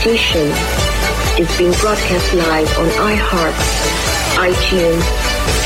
[0.00, 0.48] Manifestation
[1.38, 3.52] is being broadcast live on iHeart,
[4.38, 5.04] iTunes,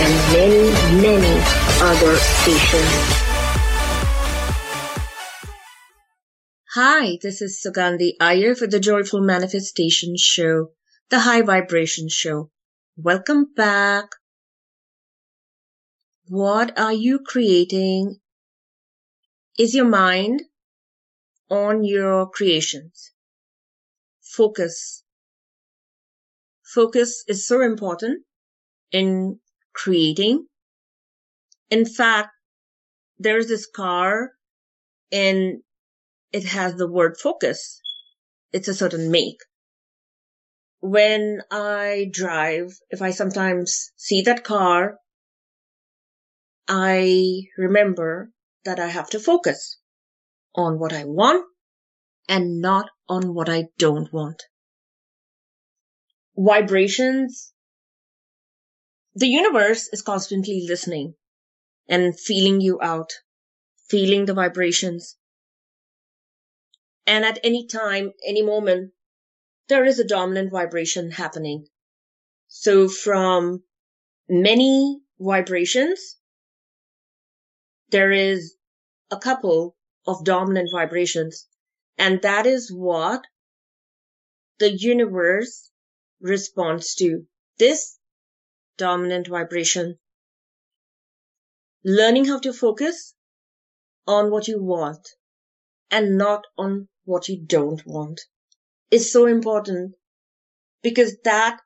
[0.01, 1.35] and many, many
[1.81, 2.95] other stations.
[6.75, 10.73] Hi, this is Sugandhi Iyer for the Joyful Manifestation Show,
[11.11, 12.51] the High Vibration Show.
[12.97, 14.17] Welcome back.
[16.27, 18.17] What are you creating?
[19.57, 20.43] Is your mind
[21.49, 23.14] on your creations?
[24.37, 25.05] Focus.
[26.65, 28.25] Focus is so important
[28.91, 29.39] in
[29.73, 30.47] creating.
[31.71, 32.31] In fact,
[33.19, 34.33] there's this car
[35.13, 35.63] and
[36.33, 37.81] it has the word focus.
[38.53, 39.39] It's a certain make.
[40.81, 44.99] When I drive, if I sometimes see that car,
[46.67, 48.31] I remember
[48.65, 49.79] that I have to focus
[50.55, 51.47] on what I want
[52.29, 54.43] and not on what I don't want.
[56.37, 57.53] Vibrations.
[59.15, 61.15] The universe is constantly listening
[61.89, 63.13] and feeling you out,
[63.89, 65.17] feeling the vibrations.
[67.07, 68.93] And at any time, any moment,
[69.69, 71.67] there is a dominant vibration happening.
[72.49, 73.63] So from
[74.29, 76.17] many vibrations,
[77.91, 78.57] there is
[79.11, 79.77] a couple
[80.07, 81.47] of dominant vibrations.
[81.99, 83.23] And that is what
[84.59, 85.71] the universe
[86.21, 87.27] responds to.
[87.59, 87.99] This
[88.77, 89.99] dominant vibration.
[91.85, 93.15] Learning how to focus
[94.07, 95.09] on what you want
[95.91, 98.21] and not on what you don't want
[98.91, 99.95] is so important
[100.83, 101.61] because that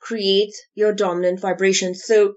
[0.00, 1.94] creates your dominant vibration.
[1.94, 2.34] So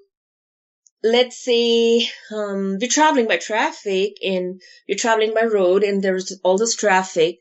[1.03, 6.57] let's say um, you're traveling by traffic and you're traveling by road and there's all
[6.57, 7.39] this traffic.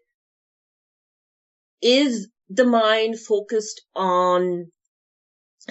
[1.82, 4.70] Is the mind focused on,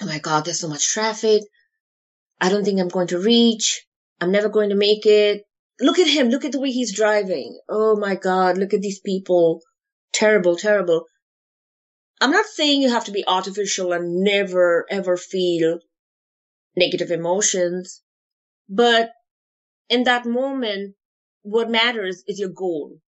[0.00, 1.42] oh my God, there's so much traffic.
[2.40, 3.84] I don't think I'm going to reach.
[4.20, 5.42] I'm never going to make it.
[5.80, 6.28] Look at him.
[6.28, 7.58] Look at the way he's driving.
[7.68, 8.58] Oh my God.
[8.58, 9.60] Look at these people.
[10.12, 11.04] Terrible, terrible.
[12.20, 15.78] I'm not saying you have to be artificial and never ever feel
[16.76, 18.02] negative emotions.
[18.68, 19.12] But
[19.88, 20.96] in that moment,
[21.42, 23.00] what matters is your goal.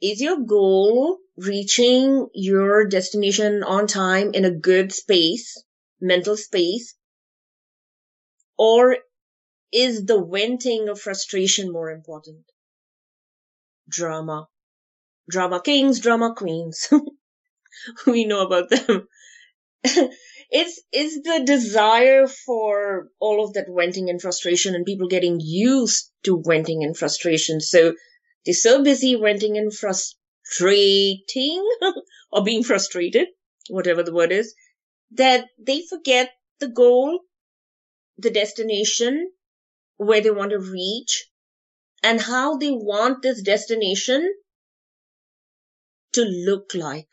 [0.00, 5.64] Is your goal reaching your destination on time in a good space,
[6.00, 6.94] mental space?
[8.58, 8.98] Or
[9.72, 12.46] is the venting of frustration more important?
[13.88, 14.48] Drama.
[15.30, 16.88] Drama kings, drama queens.
[18.06, 19.08] we know about them.
[20.50, 26.10] it's it's the desire for all of that venting and frustration and people getting used
[26.24, 27.60] to venting and frustration.
[27.60, 27.94] So
[28.44, 31.68] they're so busy venting and frustrating
[32.32, 33.28] or being frustrated,
[33.68, 34.54] whatever the word is,
[35.12, 36.30] that they forget
[36.60, 37.20] the goal,
[38.18, 39.30] the destination,
[39.96, 41.26] where they want to reach,
[42.02, 44.32] and how they want this destination
[46.12, 47.08] to look like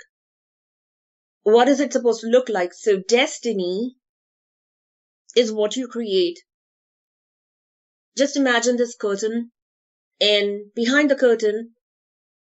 [1.44, 2.74] what is it supposed to look like?
[2.74, 3.96] So destiny
[5.36, 6.40] is what you create.
[8.18, 9.52] Just imagine this curtain
[10.22, 11.72] and behind the curtain,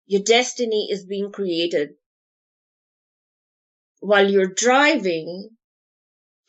[0.05, 1.91] your destiny is being created.
[4.01, 5.51] While you're driving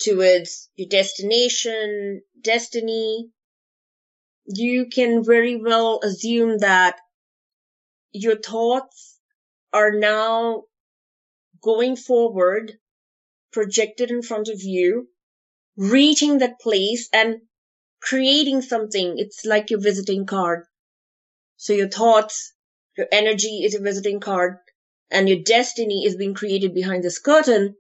[0.01, 3.31] towards your destination, destiny,
[4.47, 6.97] you can very well assume that
[8.11, 9.21] your thoughts
[9.73, 10.65] are now
[11.65, 12.75] going forward,
[13.53, 15.09] projected in front of you,
[15.77, 17.41] reaching that place and
[18.01, 19.15] creating something.
[19.17, 20.67] It's like your visiting card.
[21.57, 22.53] So your thoughts,
[22.97, 24.59] your energy is a visiting card
[25.11, 27.77] and your destiny is being created behind this curtain.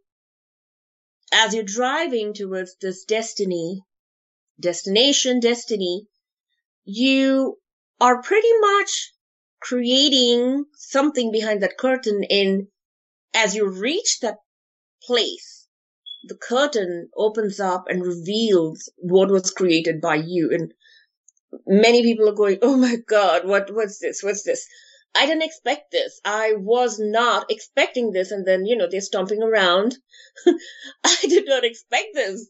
[1.32, 3.82] As you're driving towards this destiny,
[4.58, 6.06] destination, destiny,
[6.84, 7.58] you
[8.00, 9.12] are pretty much
[9.60, 12.68] creating something behind that curtain in
[13.34, 14.38] as you reach that
[15.02, 15.66] place,
[16.24, 20.50] the curtain opens up and reveals what was created by you.
[20.52, 20.72] And
[21.66, 24.22] many people are going, Oh my God, what, what's this?
[24.22, 24.66] What's this?
[25.14, 26.20] I didn't expect this.
[26.24, 28.30] I was not expecting this.
[28.30, 29.96] And then, you know, they're stomping around.
[31.04, 32.48] I did not expect this.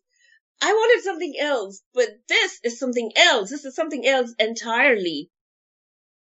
[0.62, 3.50] I wanted something else, but this is something else.
[3.50, 5.30] This is something else entirely.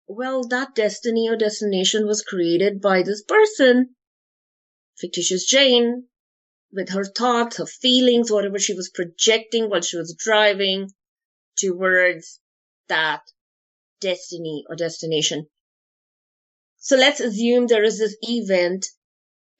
[0.06, 3.96] Well, that destiny or destination was created by this person
[5.00, 6.06] fictitious Jane
[6.72, 10.90] with her thoughts, her feelings, whatever she was projecting while she was driving
[11.56, 12.40] towards
[12.88, 13.22] that
[14.00, 15.46] destiny or destination.
[16.78, 18.86] So let's assume there is this event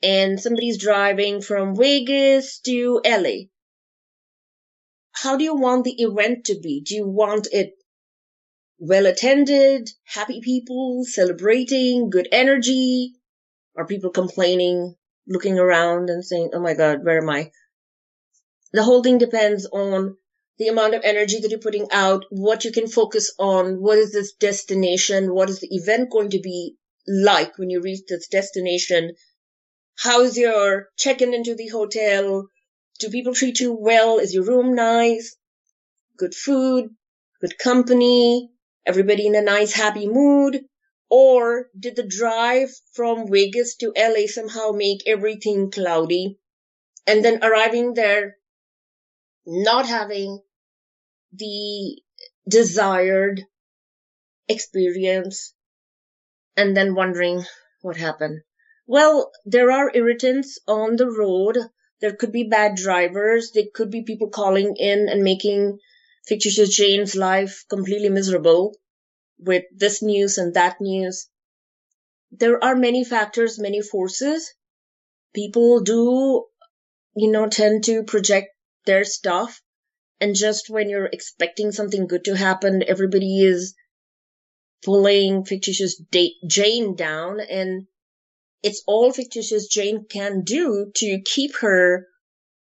[0.02, 3.48] and somebody's driving from Vegas to LA.
[5.12, 6.80] How do you want the event to be?
[6.80, 7.72] Do you want it
[8.78, 13.14] well attended, happy people celebrating, good energy?
[13.76, 14.94] Are people complaining,
[15.28, 17.50] looking around and saying, Oh my God, where am I?
[18.72, 20.16] The whole thing depends on
[20.58, 24.12] the amount of energy that you're putting out, what you can focus on, what is
[24.12, 26.74] this destination, what is the event going to be
[27.06, 29.12] like when you reach this destination,
[29.96, 32.48] how's your check-in into the hotel,
[32.98, 35.36] do people treat you well, is your room nice,
[36.16, 36.90] good food,
[37.40, 38.50] good company,
[38.84, 40.60] everybody in a nice happy mood,
[41.10, 46.38] or did the drive from Vegas to LA somehow make everything cloudy?
[47.06, 48.36] And then arriving there,
[49.46, 50.42] not having
[51.32, 52.02] the
[52.48, 53.46] desired
[54.48, 55.54] experience,
[56.56, 57.44] and then wondering
[57.80, 58.42] what happened.
[58.86, 61.58] Well, there are irritants on the road.
[62.00, 63.52] There could be bad drivers.
[63.52, 65.78] There could be people calling in and making
[66.26, 68.74] fictitious Jane's life completely miserable
[69.38, 71.28] with this news and that news.
[72.30, 74.52] There are many factors, many forces.
[75.34, 76.44] People do,
[77.16, 78.48] you know, tend to project
[78.84, 79.60] their stuff.
[80.20, 83.74] And just when you're expecting something good to happen, everybody is
[84.84, 86.00] pulling fictitious
[86.46, 87.86] Jane down and
[88.62, 92.06] it's all fictitious Jane can do to keep her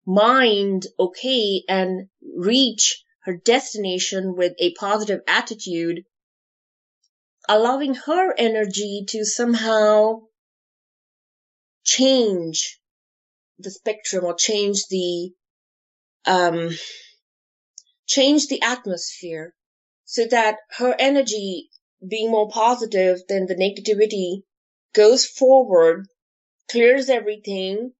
[0.06, 6.04] mind okay and reach her destination with a positive attitude,
[7.48, 10.22] allowing her energy to somehow
[11.84, 12.78] change
[13.58, 15.32] the spectrum or change the
[16.26, 16.70] um,
[18.06, 19.54] change the atmosphere
[20.04, 21.70] so that her energy
[22.06, 24.42] being more positive than the negativity
[24.94, 26.06] goes forward,
[26.70, 27.92] clears everything.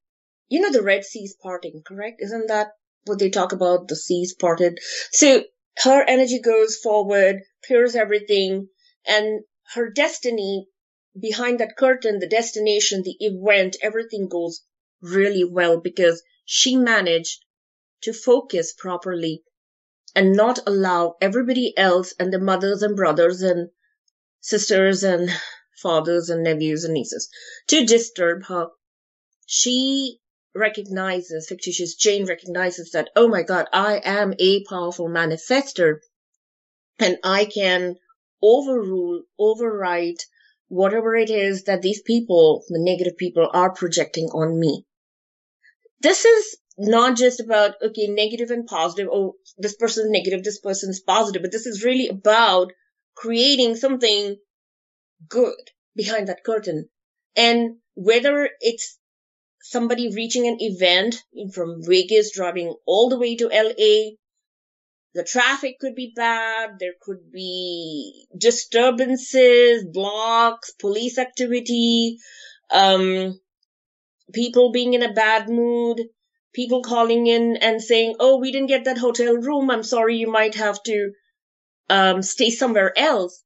[0.48, 2.20] You know the Red Sea's parting, correct?
[2.20, 2.68] Isn't that
[3.04, 3.88] what they talk about?
[3.88, 4.78] The seas parted.
[5.12, 5.44] So
[5.78, 8.68] her energy goes forward, clears everything,
[9.08, 9.42] and
[9.74, 10.68] her destiny
[11.18, 14.62] behind that curtain, the destination, the event, everything goes
[15.00, 17.44] really well because she managed
[18.02, 19.42] to focus properly
[20.14, 23.70] and not allow everybody else and the mothers and brothers and
[24.40, 25.30] sisters and
[25.82, 27.28] fathers and nephews and nieces
[27.68, 28.68] to disturb her.
[29.46, 30.18] She
[30.54, 36.00] recognizes, fictitious Jane recognizes that, oh my God, I am a powerful manifester
[36.98, 37.96] and I can
[38.42, 40.18] overrule, override
[40.68, 44.84] whatever it is that these people, the negative people, are projecting on me.
[46.00, 49.08] This is not just about, okay, negative and positive.
[49.12, 52.72] Oh, this person's negative, this person's positive, but this is really about
[53.16, 54.36] creating something
[55.28, 56.88] good behind that curtain.
[57.34, 58.98] And whether it's
[59.60, 64.16] somebody reaching an event from Vegas driving all the way to LA,
[65.14, 72.18] the traffic could be bad, there could be disturbances, blocks, police activity,
[72.70, 73.40] um,
[74.32, 76.02] people being in a bad mood,
[76.52, 79.70] people calling in and saying, "Oh, we didn't get that hotel room.
[79.70, 81.12] I'm sorry, you might have to
[81.88, 83.42] um, stay somewhere else."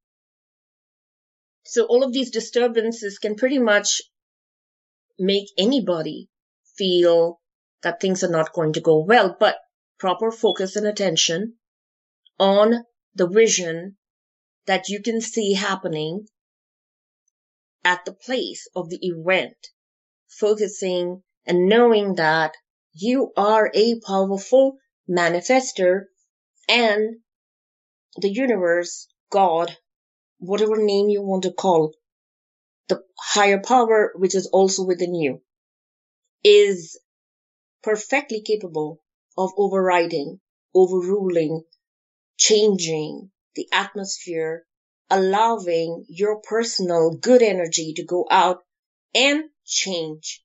[1.65, 4.03] So all of these disturbances can pretty much
[5.19, 6.29] make anybody
[6.77, 7.41] feel
[7.83, 9.57] that things are not going to go well, but
[10.03, 11.55] proper focus and attention
[12.37, 13.97] on the vision
[14.67, 16.27] that you can see happening
[17.85, 19.69] at the place of the event,
[20.27, 22.53] focusing and knowing that
[22.93, 24.77] you are a powerful
[25.09, 26.07] manifester
[26.69, 27.19] and
[28.17, 29.77] the universe, God,
[30.39, 31.95] whatever name you want to call
[32.89, 35.43] the higher power, which is also within you,
[36.43, 36.99] is
[37.85, 39.02] perfectly capable
[39.37, 40.41] of overriding,
[40.75, 41.63] overruling,
[42.37, 44.65] changing the atmosphere,
[45.11, 48.59] allowing your personal good energy to go out
[49.15, 50.43] and change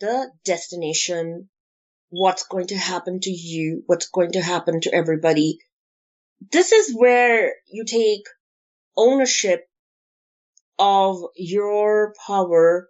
[0.00, 1.48] the destination
[2.08, 5.58] what's going to happen to you, what's going to happen to everybody.
[6.50, 8.24] This is where you take
[8.96, 9.64] ownership
[10.78, 12.88] of your power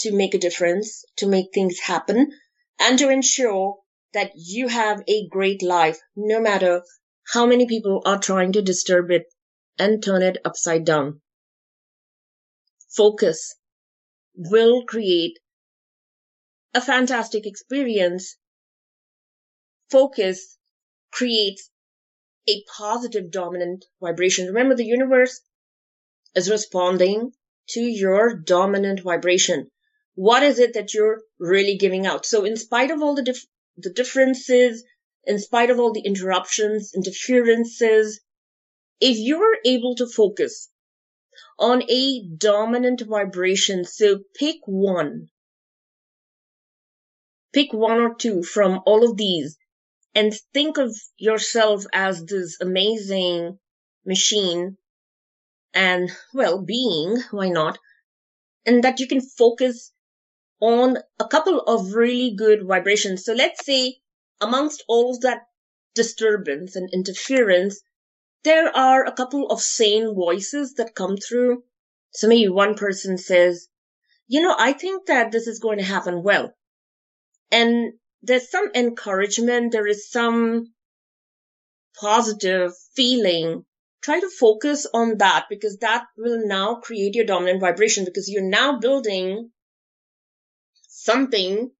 [0.00, 2.32] to make a difference, to make things happen,
[2.80, 3.76] and to ensure
[4.12, 6.82] that you have a great life, no matter
[7.32, 9.26] how many people are trying to disturb it
[9.78, 11.20] and turn it upside down.
[12.88, 13.56] Focus
[14.34, 15.38] will create
[16.74, 18.36] a fantastic experience
[19.90, 20.58] focus
[21.10, 21.70] creates
[22.48, 24.46] a positive dominant vibration.
[24.46, 25.40] Remember, the universe
[26.36, 27.32] is responding
[27.70, 29.70] to your dominant vibration.
[30.14, 32.24] what is it that you're really giving out?
[32.26, 33.46] So in spite of all the dif-
[33.76, 34.84] the differences,
[35.24, 38.20] in spite of all the interruptions, interferences,
[39.00, 40.70] if you're able to focus
[41.58, 45.28] on a dominant vibration, so pick one,
[47.52, 49.56] pick one or two from all of these
[50.14, 53.58] and think of yourself as this amazing
[54.06, 54.78] machine
[55.74, 57.78] and well being, why not?
[58.64, 59.92] And that you can focus
[60.60, 63.24] on a couple of really good vibrations.
[63.24, 63.96] So let's say
[64.40, 65.42] amongst all that
[65.94, 67.80] disturbance and interference,
[68.44, 71.64] there are a couple of sane voices that come through.
[72.12, 73.68] So maybe one person says,
[74.28, 76.52] you know, I think that this is going to happen well.
[77.50, 79.72] And there's some encouragement.
[79.72, 80.72] There is some
[82.00, 83.64] positive feeling.
[84.02, 88.42] Try to focus on that because that will now create your dominant vibration because you're
[88.42, 89.50] now building
[91.06, 91.70] something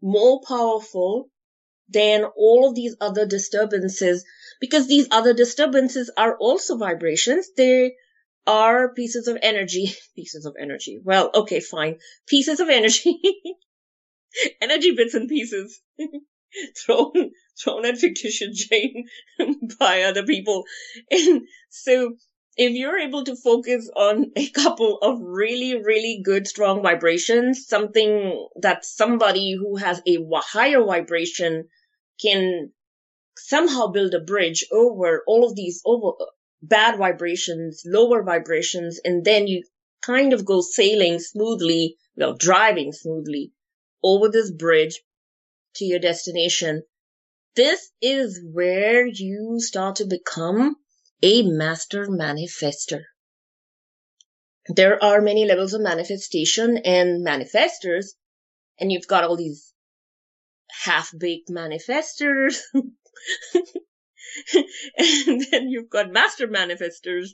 [0.00, 1.30] more powerful
[1.88, 4.24] than all of these other disturbances
[4.60, 7.48] because these other disturbances are also vibrations.
[7.56, 7.94] They
[8.46, 11.00] are pieces of energy, pieces of energy.
[11.02, 11.98] Well, okay, fine.
[12.26, 13.18] Pieces of energy,
[14.60, 15.80] energy bits and pieces
[16.84, 17.32] thrown,
[17.62, 19.06] thrown at fictitious Jane
[19.78, 20.64] by other people.
[21.10, 22.16] And so
[22.58, 28.48] if you're able to focus on a couple of really, really good, strong vibrations, something
[28.56, 31.68] that somebody who has a higher vibration
[32.20, 32.72] can
[33.38, 36.24] somehow build a bridge over all of these over uh,
[36.60, 39.62] bad vibrations, lower vibrations, and then you
[40.02, 43.52] kind of go sailing smoothly, well, driving smoothly
[44.02, 45.00] over this bridge
[45.76, 46.82] to your destination.
[47.54, 50.74] This is where you start to become
[51.22, 53.02] a master manifester.
[54.68, 58.08] There are many levels of manifestation and manifestors,
[58.78, 59.72] and you've got all these
[60.84, 62.84] half-baked manifestors, and
[65.50, 67.30] then you've got master manifestors.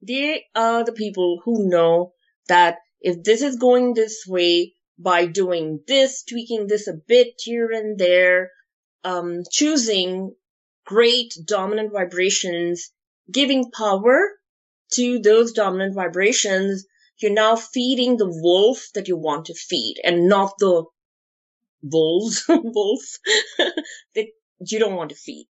[0.00, 2.12] They are the people who know
[2.46, 7.70] that if this is going this way by doing this, tweaking this a bit here
[7.72, 8.50] and there,
[9.04, 10.34] um, choosing
[10.86, 12.90] great dominant vibrations
[13.30, 14.30] giving power
[14.92, 16.86] to those dominant vibrations,
[17.18, 20.84] you're now feeding the wolf that you want to feed and not the
[21.82, 23.18] wolves, wolves
[24.14, 24.26] that
[24.60, 25.48] you don't want to feed.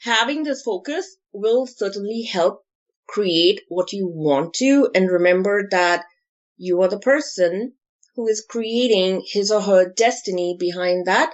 [0.00, 2.64] Having this focus will certainly help
[3.08, 6.04] create what you want to and remember that
[6.56, 7.72] you are the person
[8.14, 11.32] who is creating his or her destiny behind that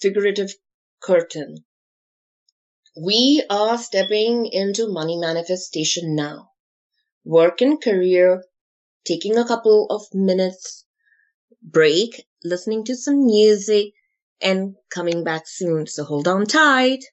[0.00, 0.54] figurative
[1.00, 1.64] curtain.
[3.00, 6.50] We are stepping into money manifestation now.
[7.24, 8.44] Work and career,
[9.04, 10.84] taking a couple of minutes
[11.62, 13.92] break, listening to some music,
[14.40, 15.86] and coming back soon.
[15.86, 17.04] So hold on tight.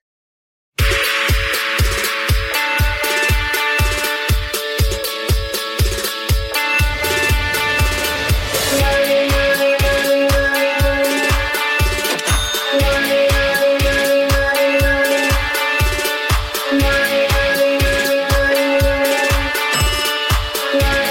[20.73, 21.02] yeah.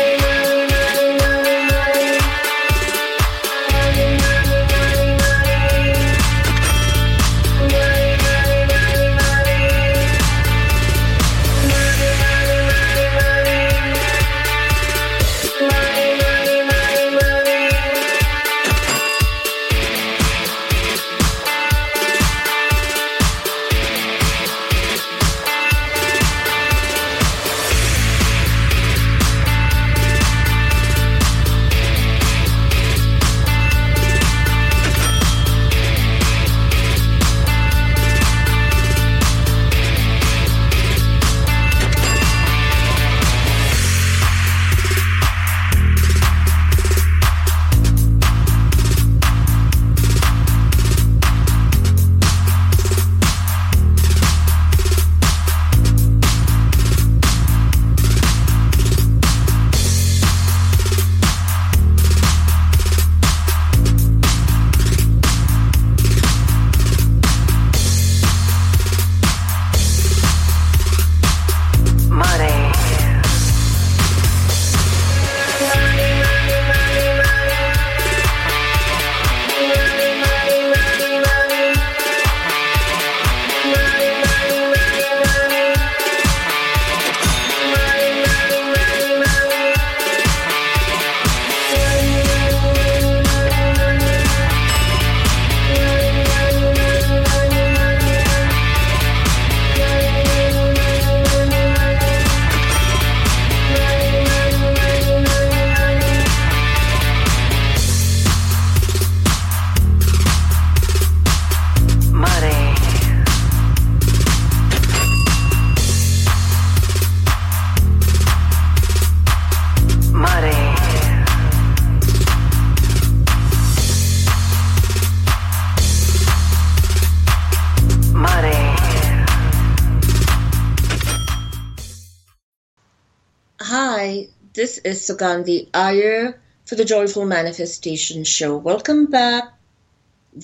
[134.62, 138.57] This is Sugandhi Iyer for the Joyful Manifestation Show.
[138.57, 139.59] Welcome back.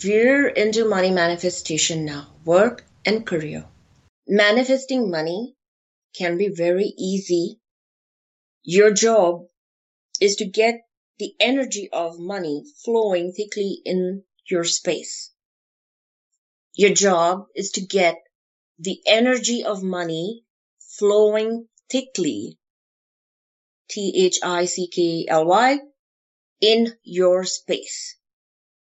[0.02, 3.66] We're into money manifestation now, work and career.
[4.26, 5.54] Manifesting money
[6.16, 7.60] can be very easy.
[8.64, 9.46] Your job
[10.20, 10.80] is to get
[11.20, 15.30] the energy of money flowing thickly in your space.
[16.74, 18.16] Your job is to get
[18.80, 20.42] the energy of money
[20.98, 22.57] flowing thickly,
[23.90, 25.78] T-H-I-C-K-L-Y,
[26.60, 28.16] in your space.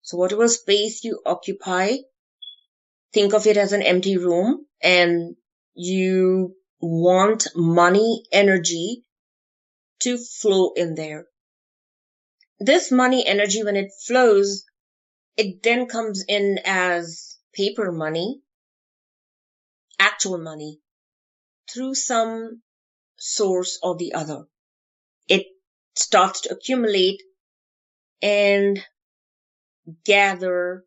[0.03, 1.97] So whatever space you occupy,
[3.12, 5.37] think of it as an empty room and
[5.75, 9.05] you want money energy
[10.01, 11.27] to flow in there.
[12.59, 14.64] This money energy, when it flows,
[15.37, 18.40] it then comes in as paper money,
[19.99, 20.81] actual money,
[21.73, 22.62] through some
[23.19, 24.45] source or the other.
[25.29, 25.47] It
[25.95, 27.23] starts to accumulate
[28.23, 28.85] and
[30.05, 30.85] gather,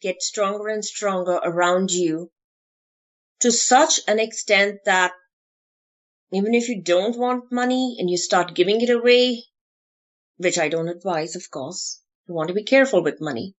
[0.00, 2.30] get stronger and stronger around you
[3.40, 5.12] to such an extent that
[6.32, 9.44] even if you don't want money and you start giving it away,
[10.38, 13.54] which I don't advise, of course, you want to be careful with money.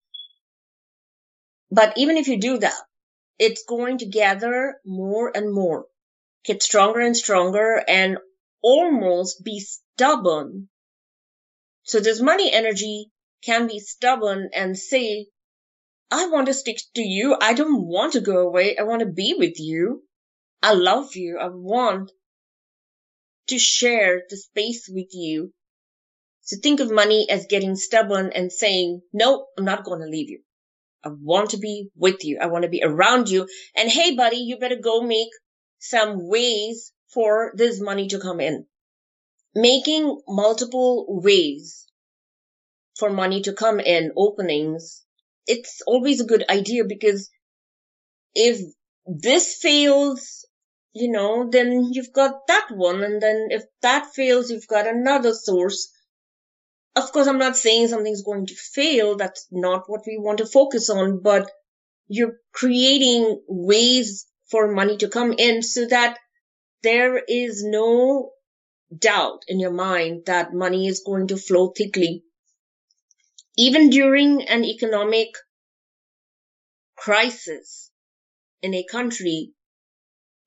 [1.72, 2.82] But even if you do that,
[3.40, 5.86] it's going to gather more and more,
[6.44, 8.18] get stronger and stronger and
[8.62, 9.64] almost be
[9.98, 10.70] stubborn.
[11.82, 13.10] So this money energy
[13.44, 15.26] can be stubborn and say,
[16.12, 17.36] I want to stick to you.
[17.42, 18.78] I don't want to go away.
[18.78, 20.04] I want to be with you.
[20.62, 21.40] I love you.
[21.42, 22.12] I want
[23.48, 25.52] to share the space with you.
[26.42, 30.30] So think of money as getting stubborn and saying, no, I'm not going to leave
[30.30, 30.42] you.
[31.04, 32.38] I want to be with you.
[32.40, 33.48] I want to be around you.
[33.76, 35.30] And hey, buddy, you better go make
[35.80, 38.68] some ways for this money to come in.
[39.60, 41.88] Making multiple ways
[43.00, 45.04] for money to come in, openings,
[45.48, 47.32] it's always a good idea because
[48.36, 48.60] if
[49.08, 50.46] this fails,
[50.94, 53.04] you know, then you've got that one.
[53.04, 55.92] And then if that fails, you've got another source.
[56.96, 59.18] Of course, I'm not saying something's going to fail.
[59.18, 61.50] That's not what we want to focus on, but
[62.08, 66.20] you're creating ways for money to come in so that
[66.84, 68.34] there is no
[68.96, 72.24] doubt in your mind that money is going to flow thickly
[73.58, 75.30] even during an economic
[76.96, 77.90] crisis
[78.62, 79.52] in a country,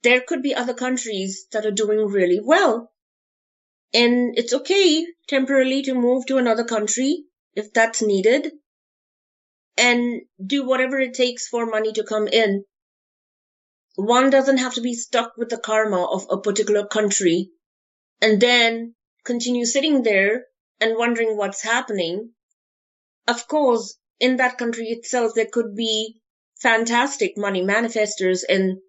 [0.03, 2.93] there could be other countries that are doing really well.
[3.93, 7.25] And it's okay temporarily to move to another country
[7.57, 8.53] if that's needed
[9.77, 12.65] and do whatever it takes for money to come in.
[13.97, 17.51] One doesn't have to be stuck with the karma of a particular country
[18.21, 20.47] and then continue sitting there
[20.81, 22.33] and wondering what's happening
[23.31, 26.21] of course, in that country itself, there could be
[26.57, 28.81] fantastic money manifestors and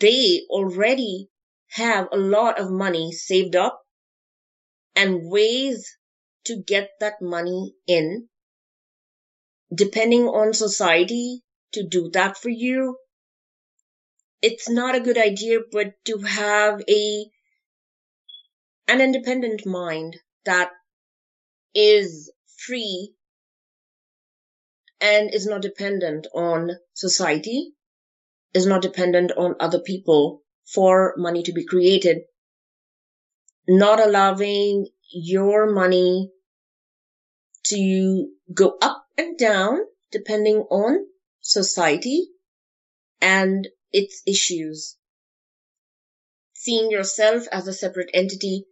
[0.00, 1.28] they already
[1.68, 3.80] have a lot of money saved up
[4.96, 5.96] and ways
[6.44, 8.28] to get that money in.
[9.72, 12.98] Depending on society to do that for you,
[14.42, 17.30] it's not a good idea, but to have a,
[18.88, 20.70] an independent mind that
[21.74, 22.30] is
[22.66, 23.14] free
[25.00, 27.72] and is not dependent on society,
[28.54, 32.22] is not dependent on other people for money to be created.
[33.68, 36.30] Not allowing your money
[37.66, 39.80] to go up and down
[40.12, 41.06] depending on
[41.40, 42.28] society
[43.20, 44.96] and its issues.
[46.54, 48.66] Seeing yourself as a separate entity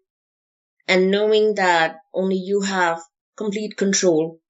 [0.86, 3.02] and knowing that only you have
[3.36, 4.40] complete control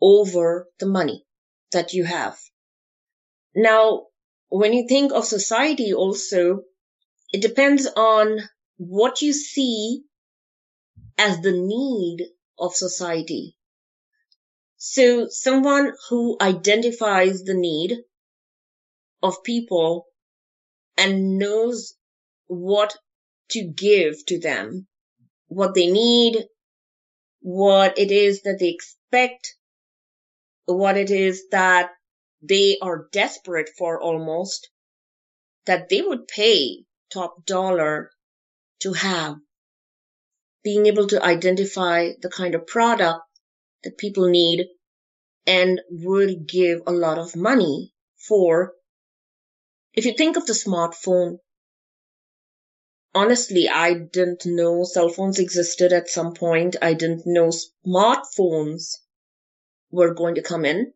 [0.00, 1.24] over the money
[1.72, 2.38] that you have.
[3.54, 4.06] Now,
[4.48, 6.62] when you think of society also,
[7.32, 8.38] it depends on
[8.76, 10.04] what you see
[11.18, 12.26] as the need
[12.58, 13.56] of society.
[14.76, 17.98] So someone who identifies the need
[19.22, 20.06] of people
[20.96, 21.94] and knows
[22.46, 22.96] what
[23.50, 24.86] to give to them,
[25.54, 26.44] what they need,
[27.40, 29.54] what it is that they expect
[30.66, 31.90] what it is that
[32.42, 34.70] they are desperate for almost
[35.66, 38.10] that they would pay top dollar
[38.80, 39.36] to have
[40.62, 43.20] being able to identify the kind of product
[43.84, 44.66] that people need
[45.46, 48.72] and would give a lot of money for.
[49.92, 51.36] If you think of the smartphone,
[53.14, 56.76] honestly, I didn't know cell phones existed at some point.
[56.82, 57.50] I didn't know
[57.86, 58.98] smartphones
[59.90, 60.92] were going to come in.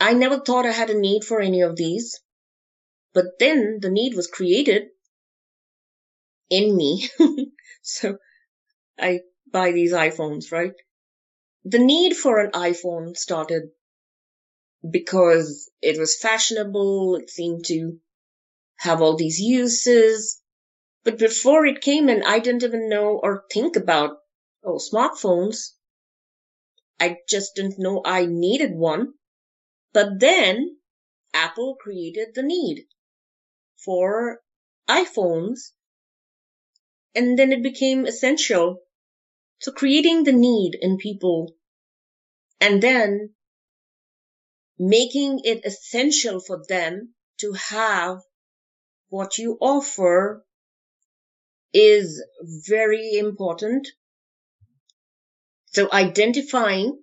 [0.00, 2.20] I never thought I had a need for any of these.
[3.14, 4.88] But then the need was created
[6.48, 7.08] in me.
[7.82, 8.18] so
[8.98, 10.72] I buy these iPhones, right?
[11.64, 13.70] The need for an iPhone started
[14.88, 17.16] because it was fashionable.
[17.16, 17.98] It seemed to
[18.78, 20.41] have all these uses.
[21.04, 24.18] But before it came in, I didn't even know or think about,
[24.64, 25.72] oh, smartphones.
[27.00, 29.14] I just didn't know I needed one.
[29.92, 30.76] But then
[31.34, 32.86] Apple created the need
[33.84, 34.40] for
[34.88, 35.72] iPhones.
[37.14, 38.82] And then it became essential.
[39.60, 41.54] So creating the need in people
[42.60, 43.30] and then
[44.78, 48.18] making it essential for them to have
[49.08, 50.44] what you offer
[51.72, 52.22] is
[52.66, 53.88] very important.
[55.66, 57.02] So identifying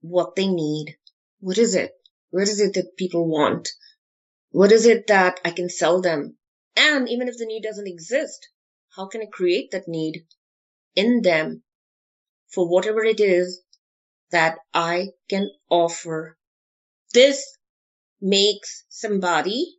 [0.00, 0.96] what they need.
[1.40, 1.92] What is it?
[2.30, 3.68] What is it that people want?
[4.50, 6.36] What is it that I can sell them?
[6.76, 8.48] And even if the need doesn't exist,
[8.94, 10.26] how can I create that need
[10.94, 11.62] in them
[12.48, 13.62] for whatever it is
[14.30, 16.36] that I can offer?
[17.12, 17.56] This
[18.20, 19.76] makes somebody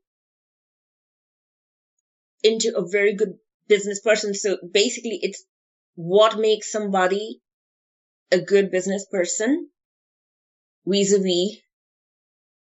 [2.44, 4.34] into a very good business person.
[4.34, 5.44] So basically it's
[5.96, 7.42] what makes somebody
[8.32, 9.70] a good business person
[10.86, 11.58] vis-a-vis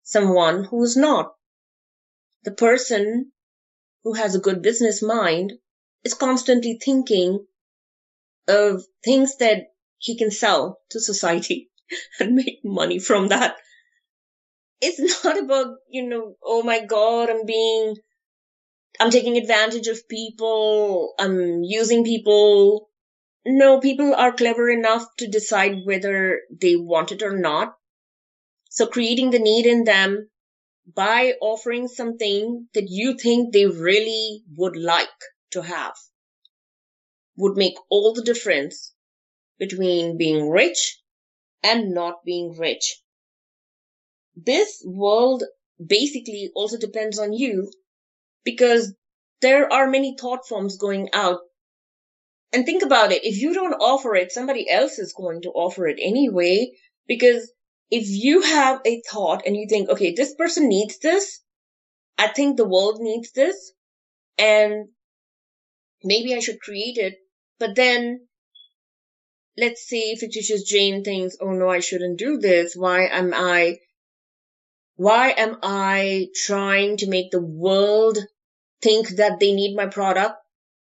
[0.03, 1.33] someone who's not
[2.43, 3.31] the person
[4.03, 5.53] who has a good business mind
[6.03, 7.45] is constantly thinking
[8.47, 11.69] of things that he can sell to society
[12.19, 13.55] and make money from that.
[14.81, 17.95] It's not about, you know, oh my God, I'm being,
[18.99, 21.13] I'm taking advantage of people.
[21.17, 22.89] I'm using people.
[23.45, 27.75] No, people are clever enough to decide whether they want it or not.
[28.69, 30.29] So creating the need in them
[30.93, 35.07] by offering something that you think they really would like
[35.51, 35.95] to have
[37.37, 38.93] would make all the difference
[39.57, 40.99] between being rich
[41.63, 43.01] and not being rich.
[44.35, 45.43] This world
[45.83, 47.71] basically also depends on you
[48.43, 48.93] because
[49.41, 51.39] there are many thought forms going out.
[52.51, 53.23] And think about it.
[53.23, 56.71] If you don't offer it, somebody else is going to offer it anyway
[57.07, 57.51] because
[57.91, 61.41] if you have a thought and you think, okay, this person needs this,
[62.17, 63.71] I think the world needs this,
[64.37, 64.89] and
[66.03, 67.15] maybe I should create it,
[67.59, 68.27] but then
[69.57, 72.75] let's say fictitious Jane thinks, oh no, I shouldn't do this.
[72.75, 73.77] Why am I,
[74.99, 78.17] why am I trying to make the world
[78.81, 80.35] think that they need my product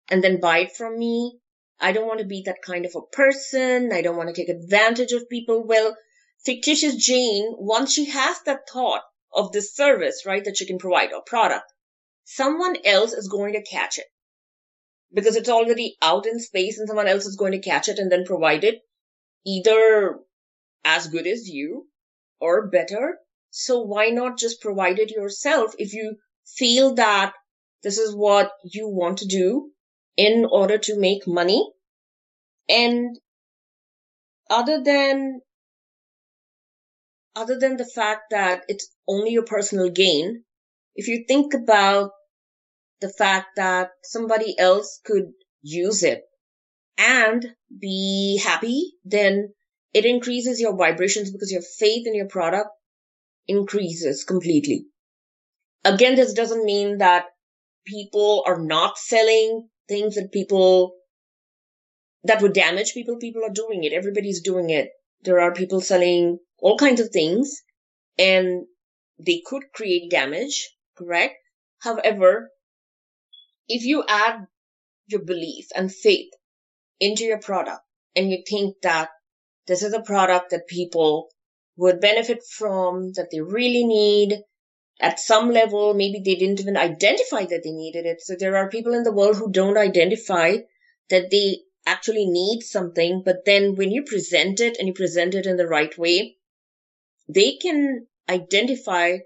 [0.10, 1.38] and then buy it from me?
[1.80, 3.92] I don't want to be that kind of a person.
[3.94, 5.64] I don't want to take advantage of people.
[5.64, 5.96] Well,
[6.44, 11.14] fictitious Jane, once she has that thought of this service, right, that she can provide
[11.14, 11.72] or product,
[12.24, 14.08] someone else is going to catch it
[15.14, 18.12] because it's already out in space and someone else is going to catch it and
[18.12, 18.80] then provide it
[19.46, 20.18] either
[20.84, 21.88] as good as you
[22.40, 23.20] or better.
[23.52, 27.34] So why not just provide it yourself if you feel that
[27.84, 29.72] this is what you want to do
[30.18, 31.68] in order to make money?
[32.68, 33.20] And
[34.50, 35.42] other than
[37.36, 40.44] other than the fact that it's only your personal gain,
[40.96, 42.12] if you think about
[43.00, 45.32] the fact that somebody else could
[45.62, 46.24] use it
[46.98, 49.54] and be happy, then
[49.94, 52.70] it increases your vibrations because your faith in your product
[53.50, 54.86] increases completely.
[55.84, 57.26] Again, this doesn't mean that
[57.86, 60.94] people are not selling things that people
[62.24, 63.18] that would damage people.
[63.18, 63.94] People are doing it.
[63.94, 64.90] Everybody's doing it.
[65.24, 67.62] There are people selling all kinds of things
[68.18, 68.66] and
[69.18, 71.36] they could create damage, correct?
[71.80, 72.52] However,
[73.68, 74.46] if you add
[75.08, 76.32] your belief and faith
[77.00, 77.82] into your product
[78.16, 79.10] and you think that
[79.68, 81.30] this is a product that people
[81.80, 84.44] would benefit from, that they really need
[85.00, 88.22] at some level, maybe they didn't even identify that they needed it.
[88.22, 90.58] So there are people in the world who don't identify
[91.10, 95.46] that they actually need something, but then when you present it and you present it
[95.46, 96.36] in the right way,
[97.30, 99.20] they can identify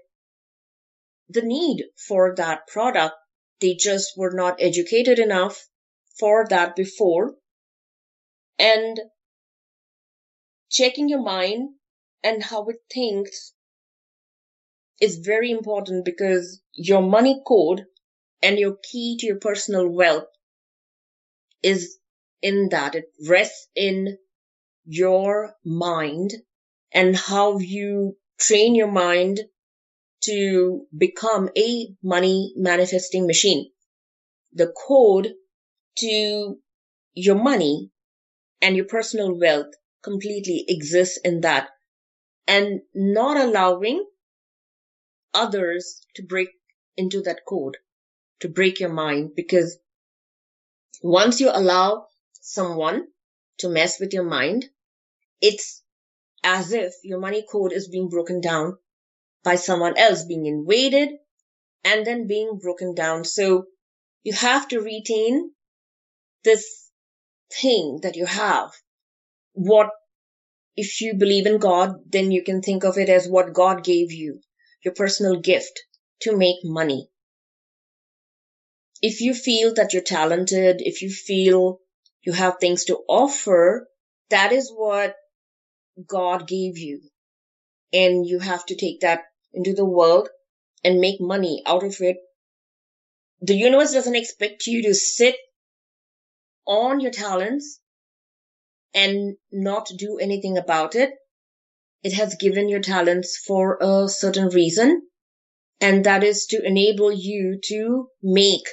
[1.28, 3.16] the need for that product.
[3.60, 5.66] They just were not educated enough
[6.18, 7.34] for that before.
[8.58, 9.00] And
[10.70, 11.70] checking your mind
[12.24, 13.52] and how it thinks
[15.00, 17.86] is very important because your money code
[18.42, 20.28] And your key to your personal wealth
[21.64, 21.98] is
[22.42, 24.18] in that it rests in
[24.86, 26.34] your mind
[26.92, 29.40] and how you train your mind
[30.22, 33.70] to become a money manifesting machine.
[34.54, 35.34] The code
[35.98, 36.58] to
[37.14, 37.90] your money
[38.62, 41.70] and your personal wealth completely exists in that
[42.46, 44.04] and not allowing
[45.32, 46.48] others to break
[46.96, 47.76] into that code,
[48.40, 49.78] to break your mind because
[51.02, 52.06] once you allow
[52.40, 53.06] someone
[53.58, 54.66] to mess with your mind,
[55.40, 55.82] it's
[56.42, 58.76] as if your money code is being broken down
[59.42, 61.10] by someone else being invaded
[61.84, 63.24] and then being broken down.
[63.24, 63.66] So
[64.22, 65.50] you have to retain
[66.44, 66.90] this
[67.52, 68.70] thing that you have.
[69.52, 69.90] What,
[70.76, 74.12] if you believe in God, then you can think of it as what God gave
[74.12, 74.40] you,
[74.84, 75.80] your personal gift
[76.22, 77.08] to make money.
[79.00, 81.80] If you feel that you're talented, if you feel
[82.22, 83.88] you have things to offer,
[84.30, 85.14] that is what
[86.06, 87.02] God gave you.
[87.92, 90.28] And you have to take that into the world
[90.82, 92.16] and make money out of it.
[93.42, 95.36] The universe doesn't expect you to sit
[96.66, 97.80] on your talents
[98.94, 101.10] and not do anything about it.
[102.02, 105.02] It has given your talents for a certain reason,
[105.80, 108.68] and that is to enable you to make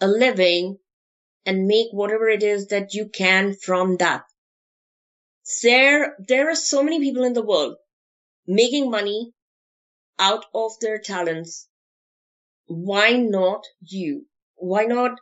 [0.00, 0.78] a living
[1.44, 4.24] and make whatever it is that you can from that.
[5.62, 7.76] There, there are so many people in the world
[8.46, 9.32] making money
[10.18, 11.68] out of their talents.
[12.66, 14.26] Why not you?
[14.56, 15.20] Why not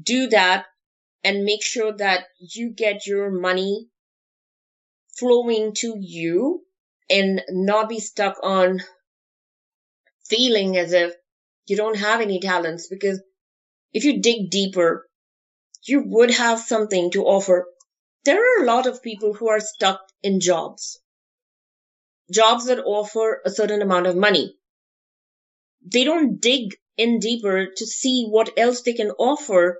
[0.00, 0.66] do that
[1.24, 3.88] and make sure that you get your money
[5.18, 6.62] flowing to you
[7.08, 8.80] and not be stuck on
[10.28, 11.14] feeling as if
[11.66, 13.22] you don't have any talents because
[13.92, 15.08] if you dig deeper,
[15.84, 17.66] you would have something to offer.
[18.24, 21.00] There are a lot of people who are stuck in jobs.
[22.30, 24.56] Jobs that offer a certain amount of money.
[25.86, 29.78] They don't dig in deeper to see what else they can offer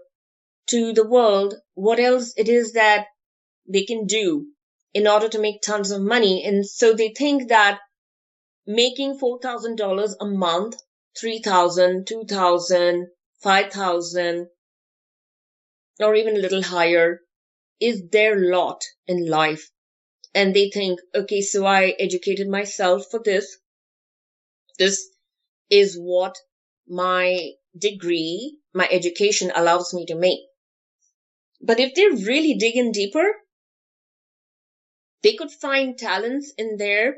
[0.67, 3.07] to the world what else it is that
[3.67, 4.47] they can do
[4.93, 6.45] in order to make tons of money.
[6.45, 7.81] And so they think that
[8.67, 10.77] making $4,000 a month,
[11.21, 13.09] 3,000, 2,000,
[13.43, 14.49] 5,000,
[16.01, 17.21] or even a little higher
[17.81, 19.71] is their lot in life.
[20.35, 23.59] And they think, okay, so I educated myself for this.
[24.79, 25.09] This
[25.71, 26.37] is what
[26.89, 30.41] my degree, my education allows me to make.
[31.67, 33.25] But if they really dig in deeper,
[35.23, 37.15] they could find talents in there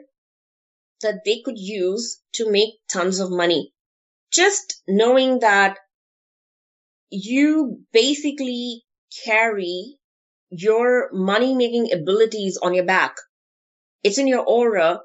[1.02, 3.72] that they could use to make tons of money.
[4.30, 5.78] Just knowing that
[7.10, 8.84] you basically
[9.24, 9.98] carry
[10.50, 13.16] your money making abilities on your back.
[14.04, 15.00] It's in your aura.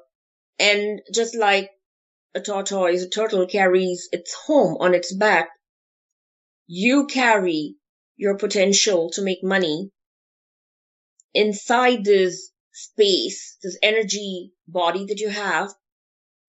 [0.60, 1.68] And just like
[2.34, 5.48] a tortoise, a turtle carries its home on its back,
[6.68, 7.74] you carry
[8.22, 9.90] your potential to make money
[11.34, 15.74] inside this space, this energy body that you have,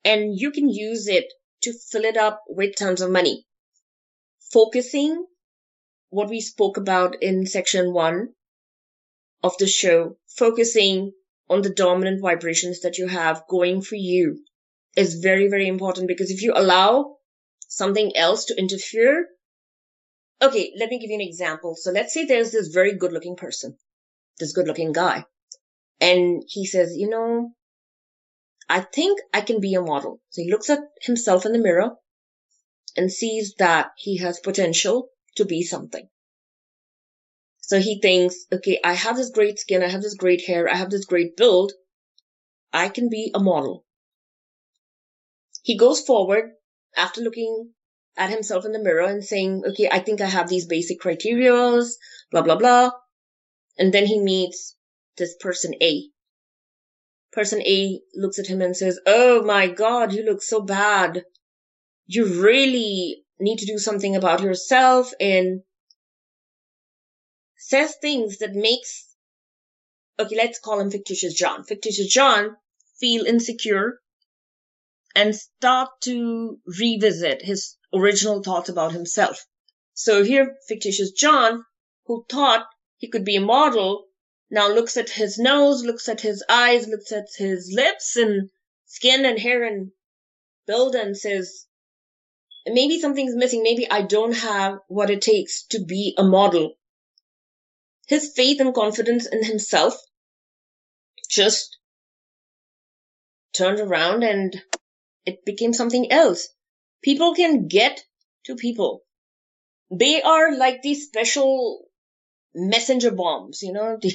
[0.06, 1.26] and you can use it
[1.64, 3.44] to fill it up with tons of money.
[4.52, 5.26] Focusing
[6.12, 8.30] what we spoke about in section one
[9.42, 11.12] of the show, focusing
[11.50, 14.46] on the dominant vibrations that you have going for you
[14.96, 17.16] is very, very important because if you allow
[17.68, 19.28] something else to interfere,
[20.44, 21.74] Okay, let me give you an example.
[21.76, 23.78] So let's say there's this very good looking person,
[24.40, 25.24] this good looking guy,
[26.02, 27.52] and he says, you know,
[28.68, 30.20] I think I can be a model.
[30.32, 31.92] So he looks at himself in the mirror
[32.98, 36.10] and sees that he has potential to be something.
[37.62, 40.76] So he thinks, okay, I have this great skin, I have this great hair, I
[40.76, 41.72] have this great build.
[42.74, 43.86] I can be a model.
[45.62, 46.52] He goes forward
[46.98, 47.70] after looking
[48.16, 51.94] at himself in the mirror and saying, okay, I think I have these basic criterias,
[52.32, 52.92] blah, blah, blah.
[53.78, 54.76] And then he meets
[55.18, 56.10] this person A.
[57.32, 61.24] Person A looks at him and says, Oh my God, you look so bad.
[62.06, 65.62] You really need to do something about yourself and
[67.58, 69.16] says things that makes,
[70.20, 71.64] okay, let's call him fictitious John.
[71.64, 72.56] Fictitious John
[73.00, 74.00] feel insecure
[75.16, 79.46] and start to revisit his original thoughts about himself.
[79.94, 81.66] So here, fictitious John,
[82.06, 82.66] who thought
[82.98, 84.06] he could be a model,
[84.50, 88.50] now looks at his nose, looks at his eyes, looks at his lips and
[88.86, 89.92] skin and hair and
[90.68, 91.66] build and says,
[92.66, 93.64] maybe something's missing.
[93.64, 96.76] Maybe I don't have what it takes to be a model.
[98.08, 99.96] His faith and confidence in himself
[101.30, 101.78] just
[103.54, 104.62] turned around and
[105.26, 106.48] it became something else.
[107.04, 108.04] People can get
[108.46, 109.04] to people.
[109.92, 111.86] They are like these special
[112.56, 114.14] messenger bombs, you know, they,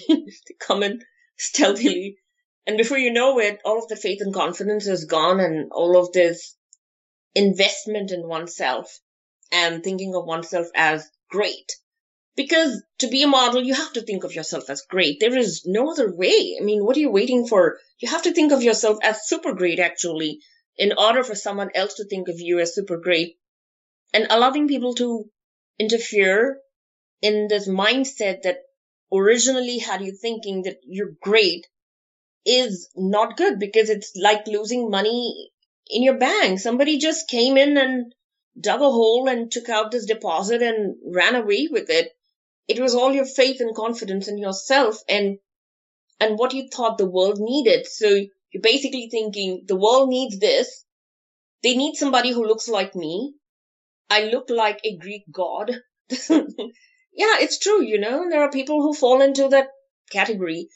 [0.59, 1.03] come in
[1.37, 2.19] stealthily.
[2.67, 5.97] And before you know it, all of the faith and confidence is gone and all
[5.97, 6.57] of this
[7.35, 8.99] investment in oneself
[9.53, 11.73] and thinking of oneself as great.
[12.37, 15.19] Because to be a model, you have to think of yourself as great.
[15.19, 16.57] There is no other way.
[16.61, 17.79] I mean, what are you waiting for?
[17.99, 20.41] You have to think of yourself as super great, actually,
[20.79, 23.39] in order for someone else to think of you as super great.
[24.15, 25.29] And allowing people to
[25.79, 26.61] interfere
[27.21, 28.59] in this mindset that
[29.13, 31.67] originally had you thinking that you're great
[32.47, 35.51] is not good because it's like losing money
[35.89, 36.61] in your bank.
[36.61, 38.15] Somebody just came in and
[38.59, 42.13] dug a hole and took out this deposit and ran away with it.
[42.67, 45.39] It was all your faith and confidence in yourself and
[46.21, 47.87] and what you thought the world needed.
[47.87, 50.85] So you're basically thinking the world needs this.
[51.63, 53.35] They need somebody who looks like me.
[54.11, 55.71] I look like a Greek god.
[56.11, 59.69] yeah, it's true, you know, there are people who fall into that
[60.11, 60.69] category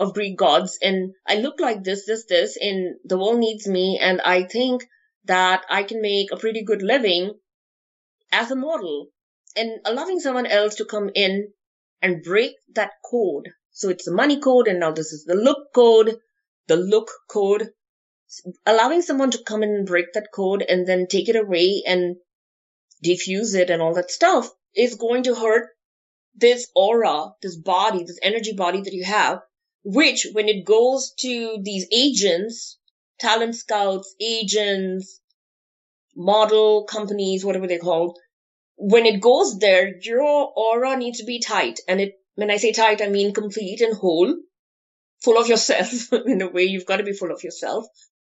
[0.00, 3.98] of Greek gods and I look like this, this, this and the world needs me
[4.00, 4.84] and I think
[5.24, 7.38] that I can make a pretty good living
[8.32, 9.08] as a model
[9.56, 11.52] and allowing someone else to come in
[12.02, 13.50] and break that code.
[13.70, 16.18] So it's the money code and now this is the look code,
[16.66, 17.70] the look code.
[18.66, 22.16] Allowing someone to come in and break that code and then take it away and
[23.02, 25.68] diffuse it and all that stuff is going to hurt
[26.34, 29.40] this aura, this body, this energy body that you have,
[29.84, 32.78] which when it goes to these agents,
[33.20, 35.20] talent scouts, agents,
[36.16, 38.18] model companies, whatever they're called,
[38.76, 41.80] when it goes there, your aura needs to be tight.
[41.86, 44.34] And it, when I say tight, I mean complete and whole,
[45.24, 46.64] full of yourself in a way.
[46.64, 47.86] You've got to be full of yourself.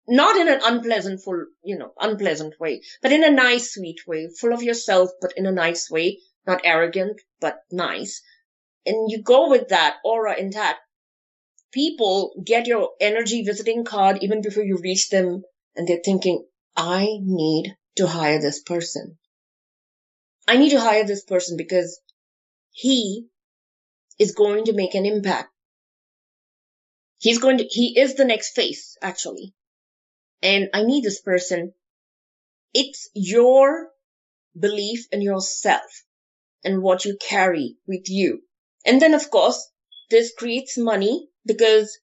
[0.09, 4.28] Not in an unpleasant, full, you know, unpleasant way, but in a nice, sweet way,
[4.41, 8.22] full of yourself, but in a nice way not arrogant, but nice.
[8.84, 10.78] And you go with that aura intact.
[11.72, 15.43] People get your energy visiting card even before you reach them
[15.74, 19.18] and they're thinking, I need to hire this person.
[20.47, 22.01] I need to hire this person because
[22.70, 23.26] he
[24.18, 25.51] is going to make an impact.
[27.27, 29.53] He's going to, he is the next face, actually.
[30.45, 31.74] And I need this person.
[32.72, 33.89] It's your
[34.57, 36.05] belief in yourself
[36.62, 38.43] and what you carry with you.
[38.85, 39.61] And then of course,
[40.09, 41.99] this creates money because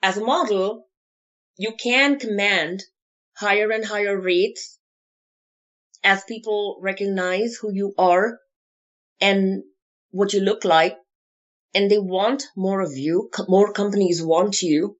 [0.00, 0.86] as a model,
[1.56, 2.84] you can command
[3.36, 4.78] higher and higher rates
[6.04, 8.38] as people recognize who you are
[9.20, 9.64] and
[10.12, 10.96] what you look like
[11.74, 13.30] and they want more of you.
[13.48, 14.96] More companies want you.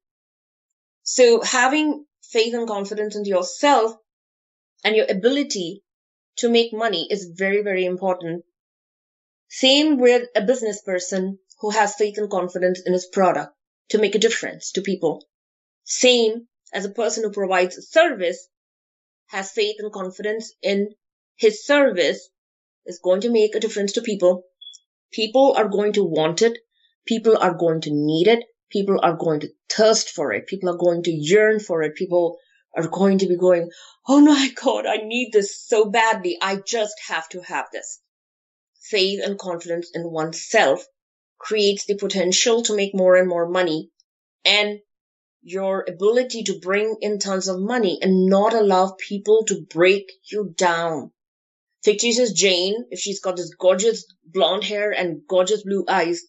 [1.02, 3.96] So having faith and confidence in yourself
[4.82, 5.82] and your ability
[6.36, 8.44] to make money is very, very important.
[9.48, 13.54] Same with a business person who has faith and confidence in his product
[13.90, 15.24] to make a difference to people.
[15.84, 18.48] Same as a person who provides a service
[19.28, 20.94] has faith and confidence in
[21.36, 22.28] his service
[22.86, 24.44] is going to make a difference to people.
[25.14, 26.58] People are going to want it.
[27.06, 28.44] People are going to need it.
[28.68, 30.48] People are going to thirst for it.
[30.48, 31.94] People are going to yearn for it.
[31.94, 32.36] People
[32.76, 33.70] are going to be going,
[34.08, 36.36] Oh my God, I need this so badly.
[36.42, 38.00] I just have to have this.
[38.80, 40.84] Faith and confidence in oneself
[41.38, 43.90] creates the potential to make more and more money
[44.44, 44.80] and
[45.42, 50.52] your ability to bring in tons of money and not allow people to break you
[50.56, 51.12] down.
[51.84, 56.22] Fictitious Jane, if she's got this gorgeous blonde hair and gorgeous blue eyes,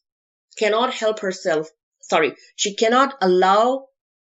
[0.57, 1.69] cannot help herself.
[2.01, 3.87] Sorry, she cannot allow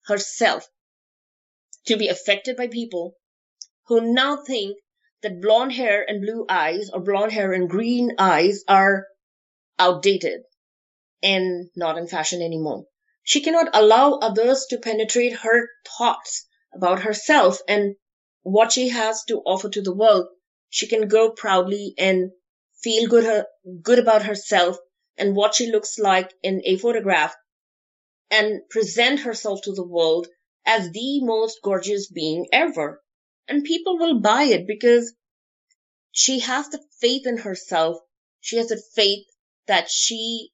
[0.07, 0.69] herself
[1.87, 3.15] to be affected by people
[3.87, 4.77] who now think
[5.23, 9.07] that blonde hair and blue eyes or blonde hair and green eyes are
[9.79, 10.43] outdated
[11.23, 12.87] and not in fashion anymore.
[13.23, 17.95] She cannot allow others to penetrate her thoughts about herself and
[18.43, 20.27] what she has to offer to the world.
[20.75, 22.31] She can go proudly and
[22.83, 23.47] feel good, her,
[23.83, 24.79] good about herself
[25.19, 27.35] and what she looks like in a photograph
[28.31, 30.29] and present herself to the world
[30.65, 33.03] as the most gorgeous being ever.
[33.47, 35.13] And people will buy it because
[36.11, 37.99] she has the faith in herself.
[38.41, 39.27] She has the faith
[39.67, 40.53] that she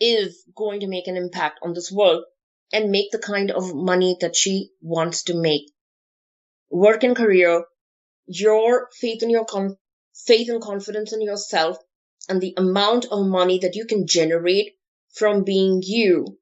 [0.00, 2.24] is going to make an impact on this world
[2.72, 5.70] and make the kind of money that she wants to make.
[6.70, 7.66] Work and career,
[8.30, 9.76] your faith in your con-
[10.14, 11.78] faith and confidence in yourself
[12.28, 14.72] and the amount of money that you can generate
[15.12, 16.38] from being you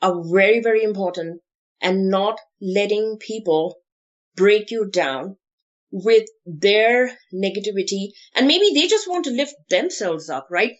[0.00, 1.42] are very, very important
[1.80, 3.76] and not letting people
[4.34, 5.36] break you down
[5.92, 8.08] with their negativity.
[8.34, 10.72] And maybe they just want to lift themselves up, right?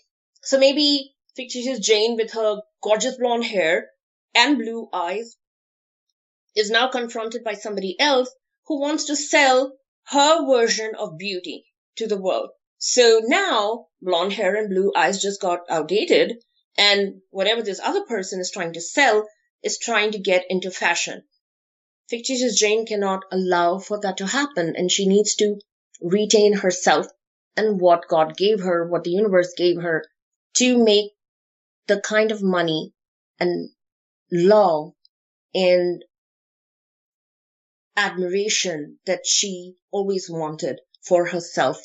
[0.42, 3.90] So maybe fictitious Jane with her gorgeous blonde hair
[4.34, 5.36] and blue eyes
[6.56, 8.30] is now confronted by somebody else
[8.66, 9.72] who wants to sell
[10.10, 11.64] her version of beauty
[11.96, 12.50] to the world.
[12.78, 16.42] So now blonde hair and blue eyes just got outdated
[16.76, 19.28] and whatever this other person is trying to sell
[19.62, 21.22] is trying to get into fashion.
[22.08, 25.60] Fictitious Jane cannot allow for that to happen and she needs to
[26.00, 27.06] retain herself
[27.56, 30.04] and what God gave her, what the universe gave her
[30.54, 31.12] to make
[31.86, 32.92] the kind of money
[33.38, 33.70] and
[34.32, 34.92] love
[35.54, 36.04] and
[38.00, 41.78] admiration that she always wanted for herself.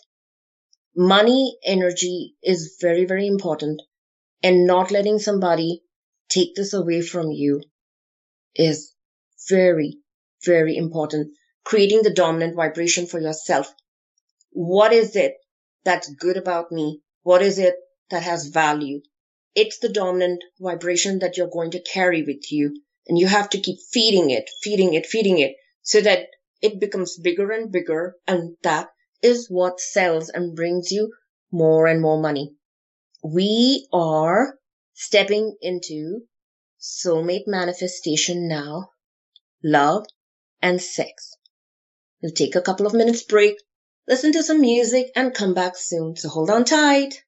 [0.96, 3.82] Money energy is very, very important
[4.42, 5.84] and not letting somebody
[6.30, 7.62] take this away from you
[8.56, 8.94] is
[9.50, 9.98] very,
[10.46, 11.34] very important.
[11.66, 13.68] Creating the dominant vibration for yourself.
[14.52, 15.34] What is it
[15.84, 17.02] that's good about me?
[17.24, 17.76] What is it
[18.10, 19.02] that has value?
[19.54, 22.74] It's the dominant vibration that you're going to carry with you.
[23.08, 25.56] And you have to keep feeding it, feeding it, feeding it
[25.86, 26.28] so that
[26.62, 28.16] it becomes bigger and bigger.
[28.28, 28.90] And that
[29.22, 31.14] is what sells and brings you
[31.52, 32.56] more and more money.
[33.24, 34.56] We are
[34.94, 36.22] stepping into
[36.82, 38.90] soulmate manifestation now,
[39.64, 40.06] love
[40.62, 41.36] and sex.
[42.22, 43.56] We'll take a couple of minutes break,
[44.08, 46.16] listen to some music and come back soon.
[46.16, 47.24] So hold on tight.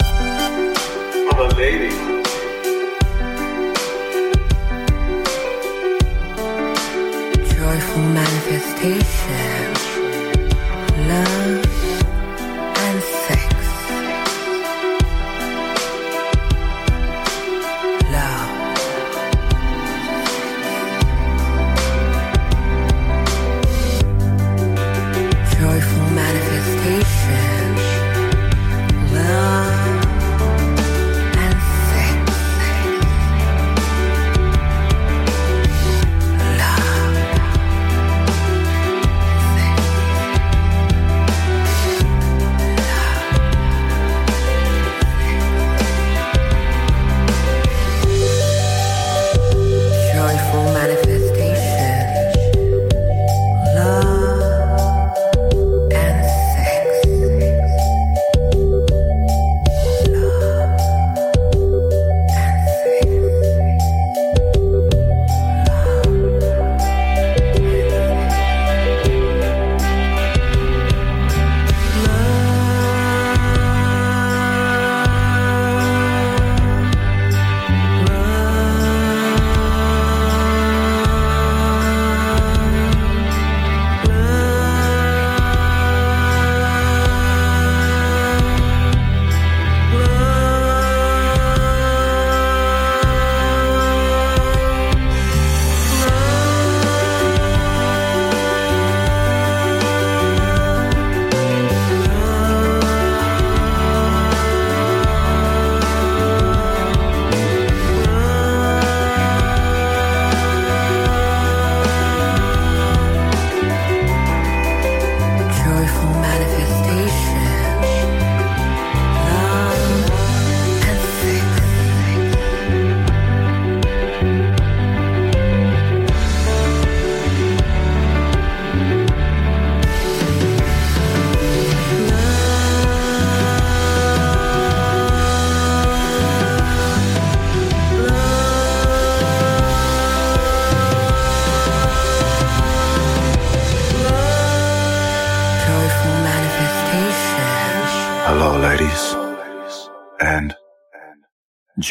[0.00, 2.23] For the ladies.
[8.64, 9.63] Manifestation,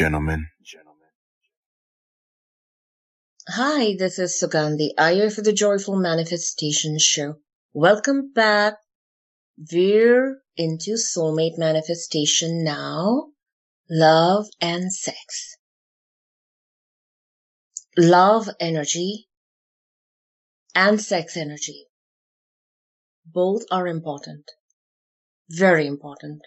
[0.03, 0.47] gentlemen.
[3.47, 7.35] Hi, this is Sugandhi Iyer for the Joyful Manifestation Show.
[7.73, 8.73] Welcome back.
[9.71, 13.27] We're into soulmate manifestation now.
[13.89, 15.55] Love and sex.
[17.97, 19.29] Love energy
[20.75, 21.85] and sex energy.
[23.25, 24.51] Both are important.
[25.49, 26.41] Very important.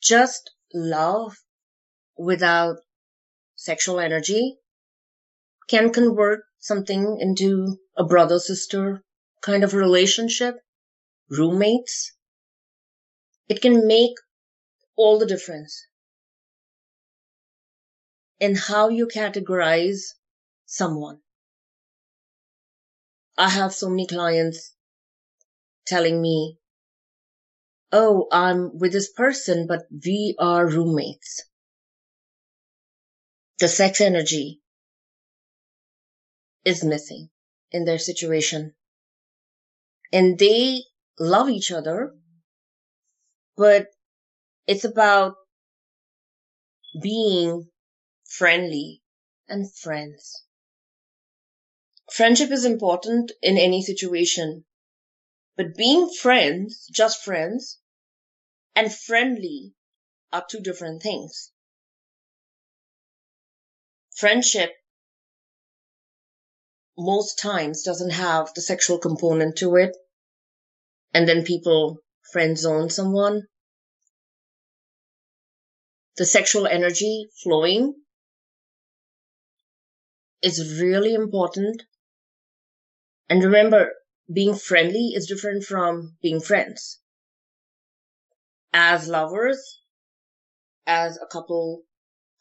[0.00, 1.36] Just love
[2.16, 2.76] without
[3.54, 4.56] sexual energy
[5.68, 9.02] can convert something into a brother sister
[9.42, 10.56] kind of relationship,
[11.30, 12.12] roommates,
[13.48, 14.16] it can make
[14.96, 15.86] all the difference
[18.40, 20.00] in how you categorize
[20.64, 21.18] someone.
[23.38, 24.74] I have so many clients
[25.86, 26.58] telling me,
[27.92, 31.44] Oh, I'm with this person, but we are roommates.
[33.58, 34.60] The sex energy
[36.64, 37.30] is missing
[37.70, 38.74] in their situation.
[40.12, 40.84] And they
[41.18, 42.14] love each other,
[43.56, 43.86] but
[44.66, 45.36] it's about
[47.00, 47.70] being
[48.28, 49.02] friendly
[49.48, 50.44] and friends.
[52.12, 54.64] Friendship is important in any situation,
[55.56, 57.78] but being friends, just friends,
[58.74, 59.74] and friendly
[60.32, 61.50] are two different things.
[64.16, 64.72] Friendship
[66.98, 69.96] most times doesn't have the sexual component to it,
[71.12, 71.98] and then people
[72.32, 73.46] friend zone someone.
[76.16, 77.94] The sexual energy flowing
[80.42, 81.82] is really important.
[83.28, 83.92] And remember,
[84.32, 87.00] being friendly is different from being friends.
[88.72, 89.80] As lovers,
[90.86, 91.82] as a couple,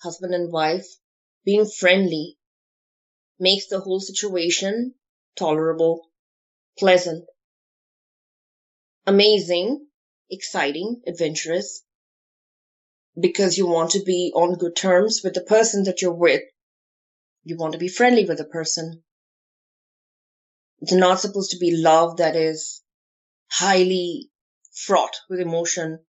[0.01, 0.87] husband and wife,
[1.45, 2.37] being friendly
[3.39, 4.95] makes the whole situation
[5.35, 6.09] tolerable,
[6.77, 7.25] pleasant,
[9.05, 9.87] amazing,
[10.29, 11.83] exciting, adventurous,
[13.19, 16.41] because you want to be on good terms with the person that you're with.
[17.43, 19.03] You want to be friendly with the person.
[20.85, 22.83] It's not supposed to be love that is
[23.49, 24.29] highly
[24.71, 26.05] fraught with emotion,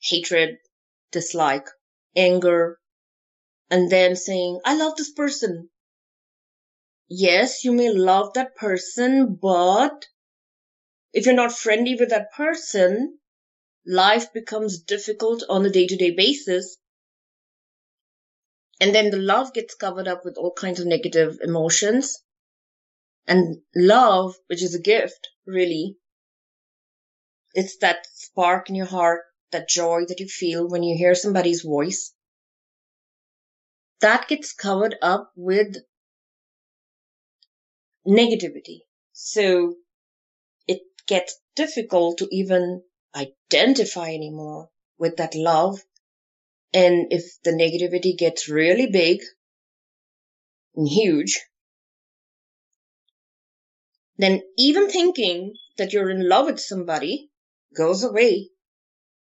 [0.00, 0.58] hatred,
[1.10, 1.66] dislike,
[2.14, 2.78] anger,
[3.68, 5.68] and then saying, I love this person.
[7.08, 10.06] Yes, you may love that person, but
[11.12, 13.18] if you're not friendly with that person,
[13.84, 16.76] life becomes difficult on a day to day basis.
[18.80, 22.16] And then the love gets covered up with all kinds of negative emotions.
[23.30, 25.96] And love, which is a gift, really,
[27.54, 29.20] it's that spark in your heart,
[29.52, 32.12] that joy that you feel when you hear somebody's voice.
[34.00, 35.76] That gets covered up with
[38.06, 38.80] negativity.
[39.12, 39.76] So
[40.68, 42.82] it gets difficult to even
[43.16, 45.84] identify anymore with that love.
[46.74, 49.20] And if the negativity gets really big
[50.74, 51.38] and huge,
[54.22, 57.30] then even thinking that you're in love with somebody
[57.76, 58.50] goes away.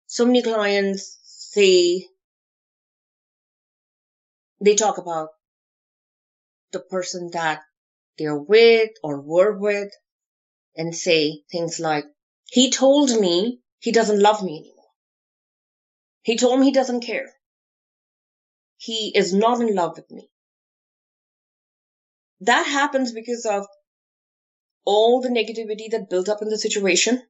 [0.06, 2.08] So many clients say
[4.62, 5.30] they talk about
[6.72, 7.62] the person that
[8.18, 9.92] they're with or were with
[10.76, 12.06] and say things like,
[12.46, 14.86] he told me he doesn't love me anymore.
[16.22, 17.34] He told me he doesn't care.
[18.78, 20.30] He is not in love with me.
[22.42, 23.66] That happens because of
[24.88, 27.22] all the negativity that built up in the situation.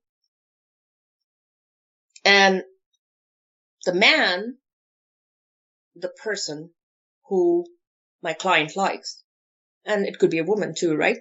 [2.24, 2.62] And
[3.84, 4.58] the man,
[5.95, 6.70] the person
[7.30, 7.66] who
[8.22, 9.24] my client likes,
[9.86, 11.18] and it could be a woman too, right?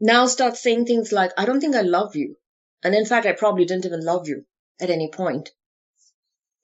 [0.00, 2.34] Now start saying things like, I don't think I love you.
[2.82, 4.44] And in fact, I probably didn't even love you
[4.80, 5.50] at any point.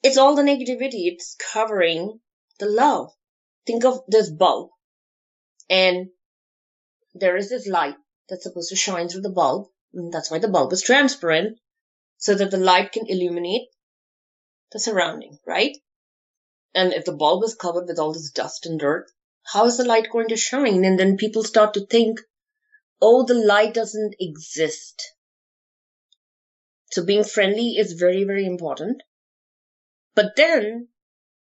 [0.02, 1.06] It's all the negativity.
[1.06, 2.18] It's covering
[2.58, 3.12] the love.
[3.68, 4.70] Think of this bulb
[5.68, 6.08] and
[7.14, 7.96] there is this light
[8.28, 9.68] that's supposed to shine through the bulb.
[9.92, 11.58] And that's why the bulb is transparent
[12.16, 13.68] so that the light can illuminate
[14.72, 15.76] the surrounding, right?
[16.74, 19.10] And if the bulb is covered with all this dust and dirt,
[19.42, 20.84] how is the light going to shine?
[20.84, 22.20] And then people start to think,
[23.02, 25.02] oh, the light doesn't exist.
[26.92, 29.02] So being friendly is very, very important.
[30.14, 30.88] But then,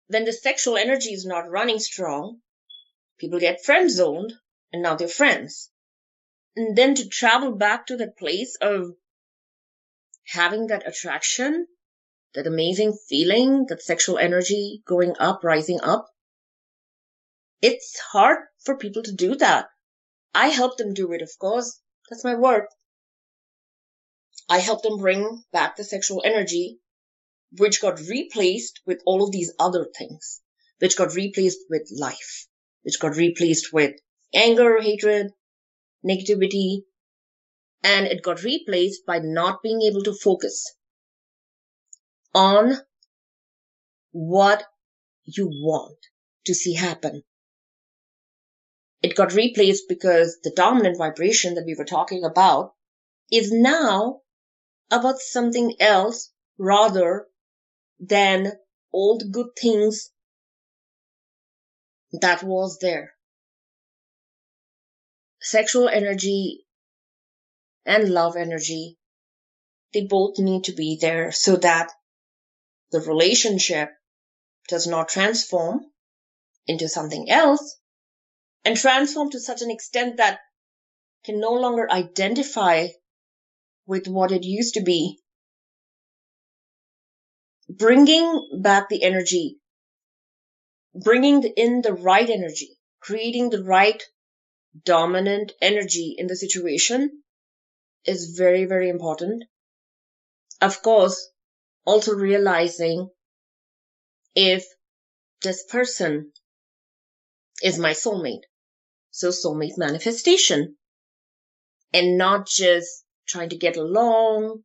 [0.07, 2.39] when the sexual energy is not running strong,
[3.17, 4.33] people get friend zoned
[4.71, 5.69] and now they're friends.
[6.55, 8.91] And then to travel back to that place of
[10.27, 11.67] having that attraction,
[12.33, 16.07] that amazing feeling, that sexual energy going up, rising up,
[17.61, 19.67] it's hard for people to do that.
[20.33, 21.79] I help them do it, of course.
[22.09, 22.67] That's my work.
[24.49, 26.79] I help them bring back the sexual energy,
[27.57, 30.41] which got replaced with all of these other things,
[30.79, 32.47] which got replaced with life,
[32.83, 33.95] which got replaced with
[34.33, 35.31] anger, hatred,
[36.05, 36.83] negativity,
[37.83, 40.75] and it got replaced by not being able to focus
[42.33, 42.73] on
[44.11, 44.63] what
[45.25, 45.97] you want
[46.45, 47.23] to see happen.
[49.01, 52.73] it got replaced because the dominant vibration that we were talking about
[53.31, 54.21] is now
[54.91, 57.27] about something else rather
[57.99, 58.51] than
[58.91, 60.11] all the good things
[62.21, 63.13] that was there.
[65.41, 66.65] Sexual energy
[67.85, 68.97] and love energy,
[69.93, 71.91] they both need to be there so that
[72.91, 73.89] the relationship
[74.67, 75.81] does not transform
[76.67, 77.79] into something else
[78.63, 80.39] and transform to such an extent that
[81.25, 82.87] can no longer identify
[83.87, 85.17] with what it used to be.
[87.67, 89.57] Bringing back the energy,
[90.93, 94.01] bringing in the right energy, creating the right
[94.85, 97.23] dominant energy in the situation
[98.05, 99.43] is very, very important.
[100.61, 101.29] Of course,
[101.85, 103.09] also realizing
[104.35, 104.65] if
[105.41, 106.31] this person
[107.63, 108.43] is my soulmate.
[109.11, 110.77] So soulmate manifestation
[111.93, 114.63] and not just trying to get along,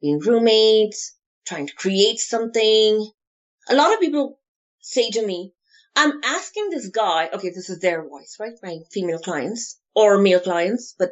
[0.00, 3.10] being roommates, trying to create something.
[3.68, 4.38] A lot of people
[4.80, 5.52] say to me,
[5.96, 8.52] I'm asking this guy, okay, this is their voice, right?
[8.62, 11.10] My female clients or male clients, but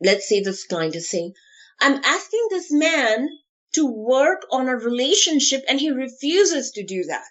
[0.00, 1.32] let's say this client is saying,
[1.80, 3.28] I'm asking this man
[3.74, 7.24] to work on a relationship and he refuses to do that.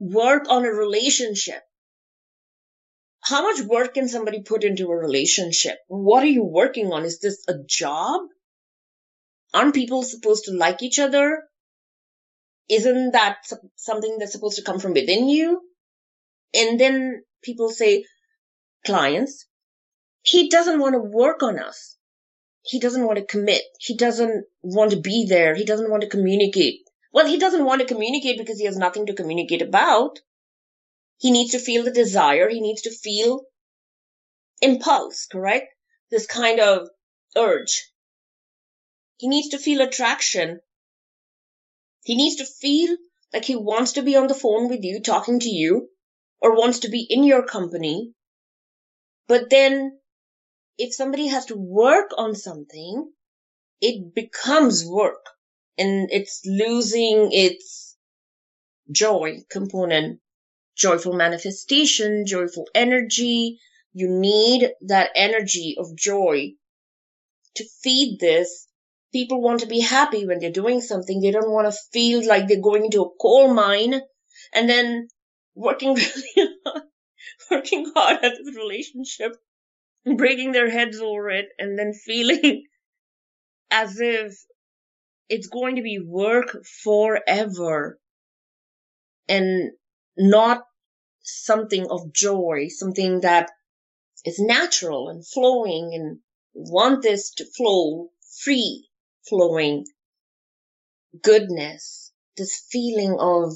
[0.00, 1.62] Work on a relationship.
[3.20, 5.78] How much work can somebody put into a relationship?
[5.88, 7.04] What are you working on?
[7.04, 8.22] Is this a job?
[9.54, 11.44] Aren't people supposed to like each other?
[12.68, 13.38] Isn't that
[13.76, 15.62] something that's supposed to come from within you?
[16.54, 18.04] And then people say,
[18.84, 19.46] clients,
[20.22, 21.96] he doesn't want to work on us.
[22.62, 23.62] He doesn't want to commit.
[23.78, 25.54] He doesn't want to be there.
[25.54, 26.80] He doesn't want to communicate.
[27.12, 30.18] Well, he doesn't want to communicate because he has nothing to communicate about.
[31.18, 32.48] He needs to feel the desire.
[32.48, 33.42] He needs to feel
[34.60, 35.66] impulse, correct?
[36.10, 36.88] This kind of
[37.36, 37.90] urge.
[39.18, 40.60] He needs to feel attraction.
[42.06, 42.96] He needs to feel
[43.32, 45.90] like he wants to be on the phone with you, talking to you,
[46.40, 48.12] or wants to be in your company.
[49.26, 49.98] But then
[50.78, 53.10] if somebody has to work on something,
[53.80, 55.26] it becomes work
[55.76, 57.96] and it's losing its
[58.88, 60.20] joy component,
[60.76, 63.58] joyful manifestation, joyful energy.
[63.94, 66.52] You need that energy of joy
[67.56, 68.68] to feed this.
[69.12, 71.20] People want to be happy when they're doing something.
[71.20, 74.00] They don't want to feel like they're going into a coal mine
[74.52, 75.08] and then
[75.54, 76.82] working really hard,
[77.50, 79.36] working hard at the relationship
[80.14, 82.64] breaking their heads over it and then feeling
[83.70, 84.34] as if
[85.28, 87.98] it's going to be work forever
[89.28, 89.72] and
[90.16, 90.62] not
[91.22, 93.50] something of joy, something that
[94.24, 96.18] is natural and flowing and
[96.54, 98.10] want this to flow
[98.44, 98.85] free
[99.28, 99.84] flowing
[101.22, 103.52] goodness, this feeling of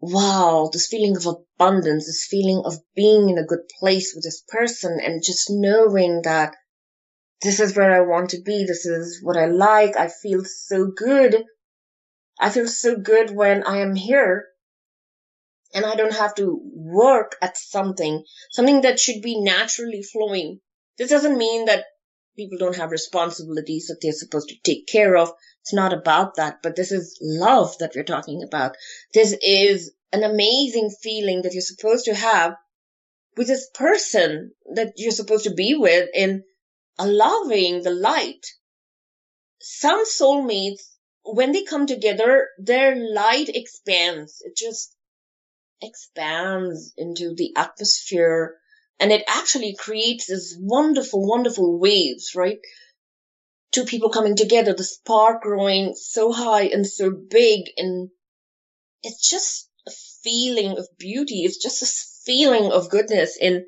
[0.00, 4.42] wow, this feeling of abundance, this feeling of being in a good place with this
[4.48, 6.54] person and just knowing that
[7.42, 8.64] this is where I want to be.
[8.64, 9.96] This is what I like.
[9.96, 11.44] I feel so good.
[12.40, 14.46] I feel so good when I am here
[15.74, 20.60] and I don't have to work at something, something that should be naturally flowing.
[20.96, 21.84] This doesn't mean that
[22.38, 25.30] people don't have responsibilities that they're supposed to take care of.
[25.62, 28.76] It's not about that, but this is love that we're talking about.
[29.12, 32.54] This is an amazing feeling that you're supposed to have
[33.36, 36.44] with this person that you're supposed to be with in
[36.98, 38.46] allowing the light.
[39.60, 40.82] Some soulmates,
[41.24, 44.40] when they come together, their light expands.
[44.44, 44.94] It just
[45.82, 48.56] expands into the atmosphere
[49.00, 52.58] and it actually creates this wonderful, wonderful waves, right?
[53.70, 58.10] Two people coming together, the spark growing so high and so big and
[59.02, 59.90] it's just a
[60.22, 61.44] feeling of beauty.
[61.44, 63.62] It's just a feeling of goodness and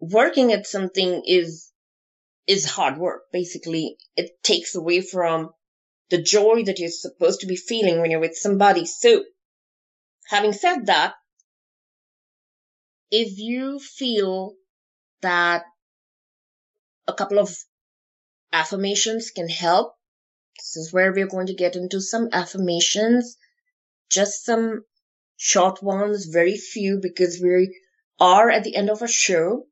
[0.00, 1.70] working at something is,
[2.46, 3.22] is hard work.
[3.32, 5.50] Basically, it takes away from
[6.10, 8.84] the joy that you're supposed to be feeling when you're with somebody.
[8.84, 9.22] So
[10.28, 11.14] having said that,
[13.10, 14.54] if you feel
[15.22, 15.64] that
[17.06, 17.56] a couple of
[18.52, 19.94] affirmations can help,
[20.56, 23.36] this is where we're going to get into some affirmations,
[24.10, 24.84] just some
[25.36, 27.76] short ones, very few because we
[28.18, 29.66] are at the end of a show.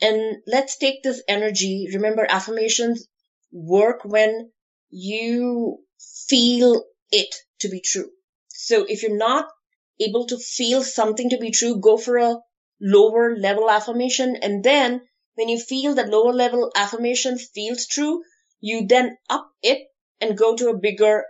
[0.00, 1.88] And let's take this energy.
[1.92, 3.06] Remember affirmations
[3.52, 4.50] work when
[4.88, 5.78] you
[6.28, 8.10] feel it to be true.
[8.48, 9.46] So if you're not
[10.00, 12.38] able to feel something to be true, go for a
[12.80, 14.36] lower level affirmation.
[14.36, 15.02] And then
[15.34, 18.22] when you feel that lower level affirmation feels true,
[18.60, 19.88] you then up it
[20.20, 21.24] and go to a bigger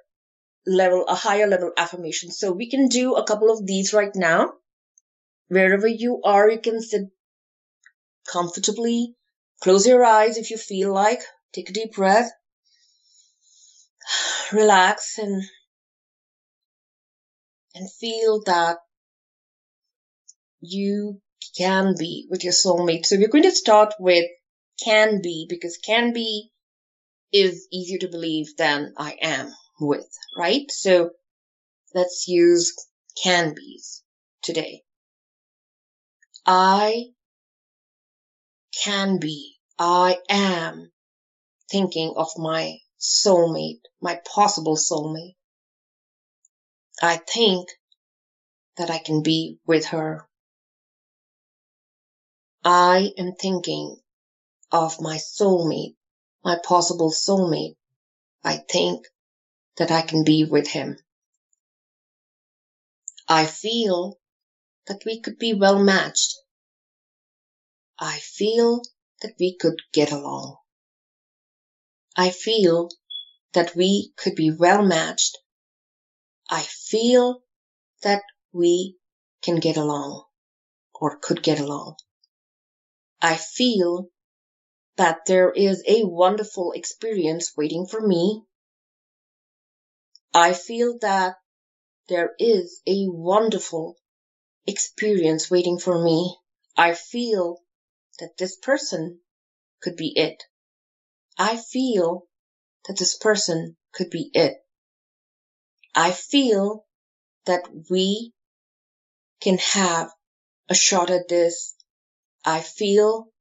[0.66, 2.30] level, a higher level affirmation.
[2.30, 4.52] So we can do a couple of these right now.
[5.48, 7.10] Wherever you are, you can sit
[8.30, 9.16] comfortably.
[9.62, 11.20] Close your eyes if you feel like.
[11.52, 12.30] Take a deep breath.
[14.52, 15.42] Relax and
[17.74, 18.78] and feel that
[20.60, 21.20] you
[21.56, 23.06] can be with your soulmate.
[23.06, 24.26] So we're going to start with
[24.82, 26.50] can be because can be
[27.32, 30.70] is easier to believe than I am with, right?
[30.70, 31.10] So
[31.94, 32.74] let's use
[33.22, 34.02] can be's
[34.42, 34.82] today.
[36.46, 37.04] I
[38.82, 40.90] can be, I am
[41.70, 45.36] thinking of my soulmate, my possible soulmate.
[47.02, 47.68] I think
[48.76, 50.28] that I can be with her.
[52.62, 53.96] I am thinking
[54.70, 55.96] of my soulmate,
[56.44, 57.76] my possible soulmate.
[58.44, 59.06] I think
[59.76, 60.98] that I can be with him.
[63.26, 64.18] I feel
[64.86, 66.36] that we could be well matched.
[67.98, 68.82] I feel
[69.22, 70.56] that we could get along.
[72.16, 72.90] I feel
[73.54, 75.38] that we could be well matched.
[76.52, 77.44] I feel
[78.02, 78.22] that
[78.52, 78.98] we
[79.40, 80.24] can get along
[80.92, 81.94] or could get along.
[83.22, 84.10] I feel
[84.96, 88.42] that there is a wonderful experience waiting for me.
[90.34, 91.36] I feel that
[92.08, 93.96] there is a wonderful
[94.66, 96.36] experience waiting for me.
[96.76, 97.60] I feel
[98.18, 99.20] that this person
[99.80, 100.42] could be it.
[101.38, 102.26] I feel
[102.88, 104.56] that this person could be it.
[105.94, 106.86] I feel
[107.46, 108.32] that we
[109.40, 110.10] can have
[110.68, 111.74] a shot at this.
[112.44, 113.32] I feel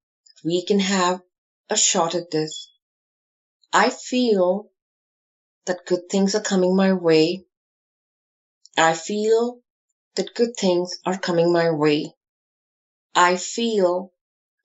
[0.43, 1.21] we can have
[1.69, 2.71] a shot at this.
[3.71, 4.71] I feel
[5.65, 7.45] that good things are coming my way.
[8.75, 9.59] I feel
[10.15, 12.13] that good things are coming my way.
[13.13, 14.11] I feel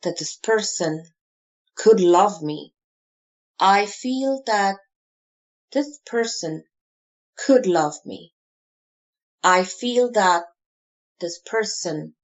[0.03, 1.05] that this person
[1.75, 2.73] could love me.
[3.59, 4.77] I feel that
[5.73, 6.65] this person
[7.37, 8.33] could love me.
[9.43, 10.45] I feel that
[11.21, 12.15] this person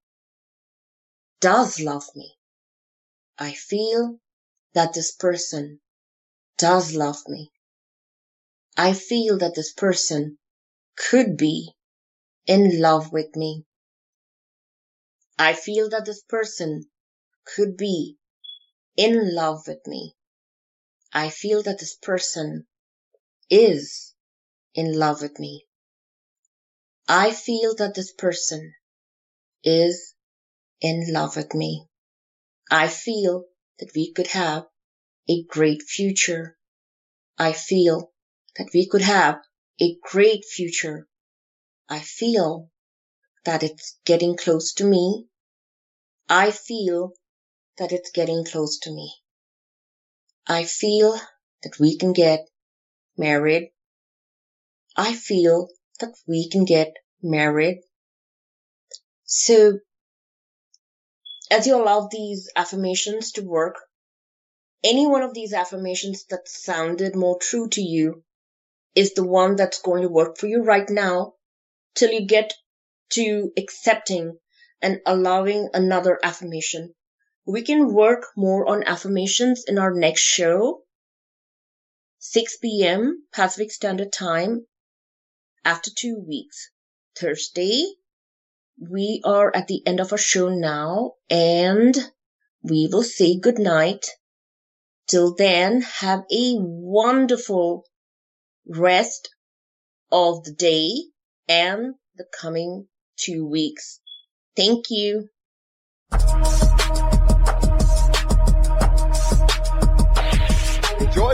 [1.41, 2.37] does love me.
[3.39, 4.19] I feel
[4.75, 5.81] that this person
[6.59, 7.51] does love me.
[8.77, 10.39] I feel that this person
[10.97, 11.75] could be
[12.47, 13.65] in love with me.
[15.39, 16.85] I feel that this person
[17.45, 18.17] could be
[18.97, 20.15] in love with me.
[21.13, 22.67] I feel that this person
[23.49, 24.15] is
[24.75, 25.67] in love with me.
[27.09, 28.73] I feel that this person
[29.65, 30.15] is
[30.81, 31.87] in love with me.
[32.71, 33.45] I feel
[33.79, 34.67] that we could have
[35.29, 36.57] a great future.
[37.39, 38.13] I feel
[38.57, 39.39] that we could have
[39.81, 41.09] a great future.
[41.89, 42.71] I feel
[43.45, 45.27] that it's getting close to me.
[46.29, 47.13] I feel
[47.79, 49.13] that it's getting close to me.
[50.47, 51.19] I feel
[51.63, 52.47] that we can get
[53.17, 53.73] married.
[54.97, 55.69] I feel
[56.01, 57.83] that we can get married.
[59.25, 59.79] So,
[61.51, 63.77] as you allow these affirmations to work,
[64.83, 68.25] any one of these affirmations that sounded more true to you
[68.95, 71.35] is the one that's going to work for you right now
[71.95, 72.53] till you get
[73.11, 74.39] to accepting
[74.83, 76.95] and allowing another affirmation.
[77.45, 80.85] We can work more on affirmations in our next show,
[82.19, 83.27] 6 p.m.
[83.33, 84.67] Pacific Standard Time,
[85.65, 86.71] after two weeks.
[87.19, 87.85] Thursday,
[88.79, 91.95] we are at the end of our show now, and
[92.63, 94.07] we will say good night.
[95.09, 97.85] Till then, have a wonderful
[98.67, 99.35] rest
[100.13, 100.91] of the day
[101.49, 102.87] and the coming
[103.17, 104.01] two weeks.
[104.57, 105.29] Thank you.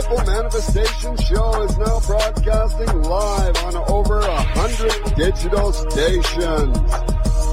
[0.07, 6.79] The Manifestation Show is now broadcasting live on over a hundred digital stations.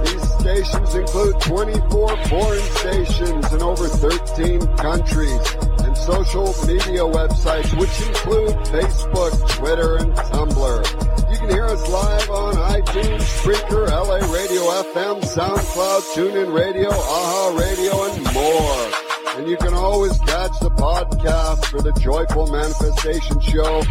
[0.07, 8.01] These stations include 24 foreign stations in over 13 countries and social media websites which
[8.07, 11.33] include Facebook, Twitter, and Tumblr.
[11.33, 14.63] You can hear us live on iTunes, Spreaker, LA Radio
[14.95, 19.04] FM, SoundCloud, TuneIn Radio, AHA Radio, and more.
[19.37, 23.85] And you can always catch the podcast for the Joyful Manifestation Show on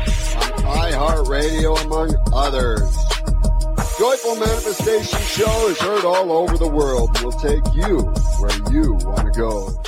[0.64, 2.90] iHeartRadio, among others.
[4.00, 7.10] Joyful Manifestation Show is heard all over the world.
[7.22, 8.00] We'll take you
[8.40, 9.84] where you want to go.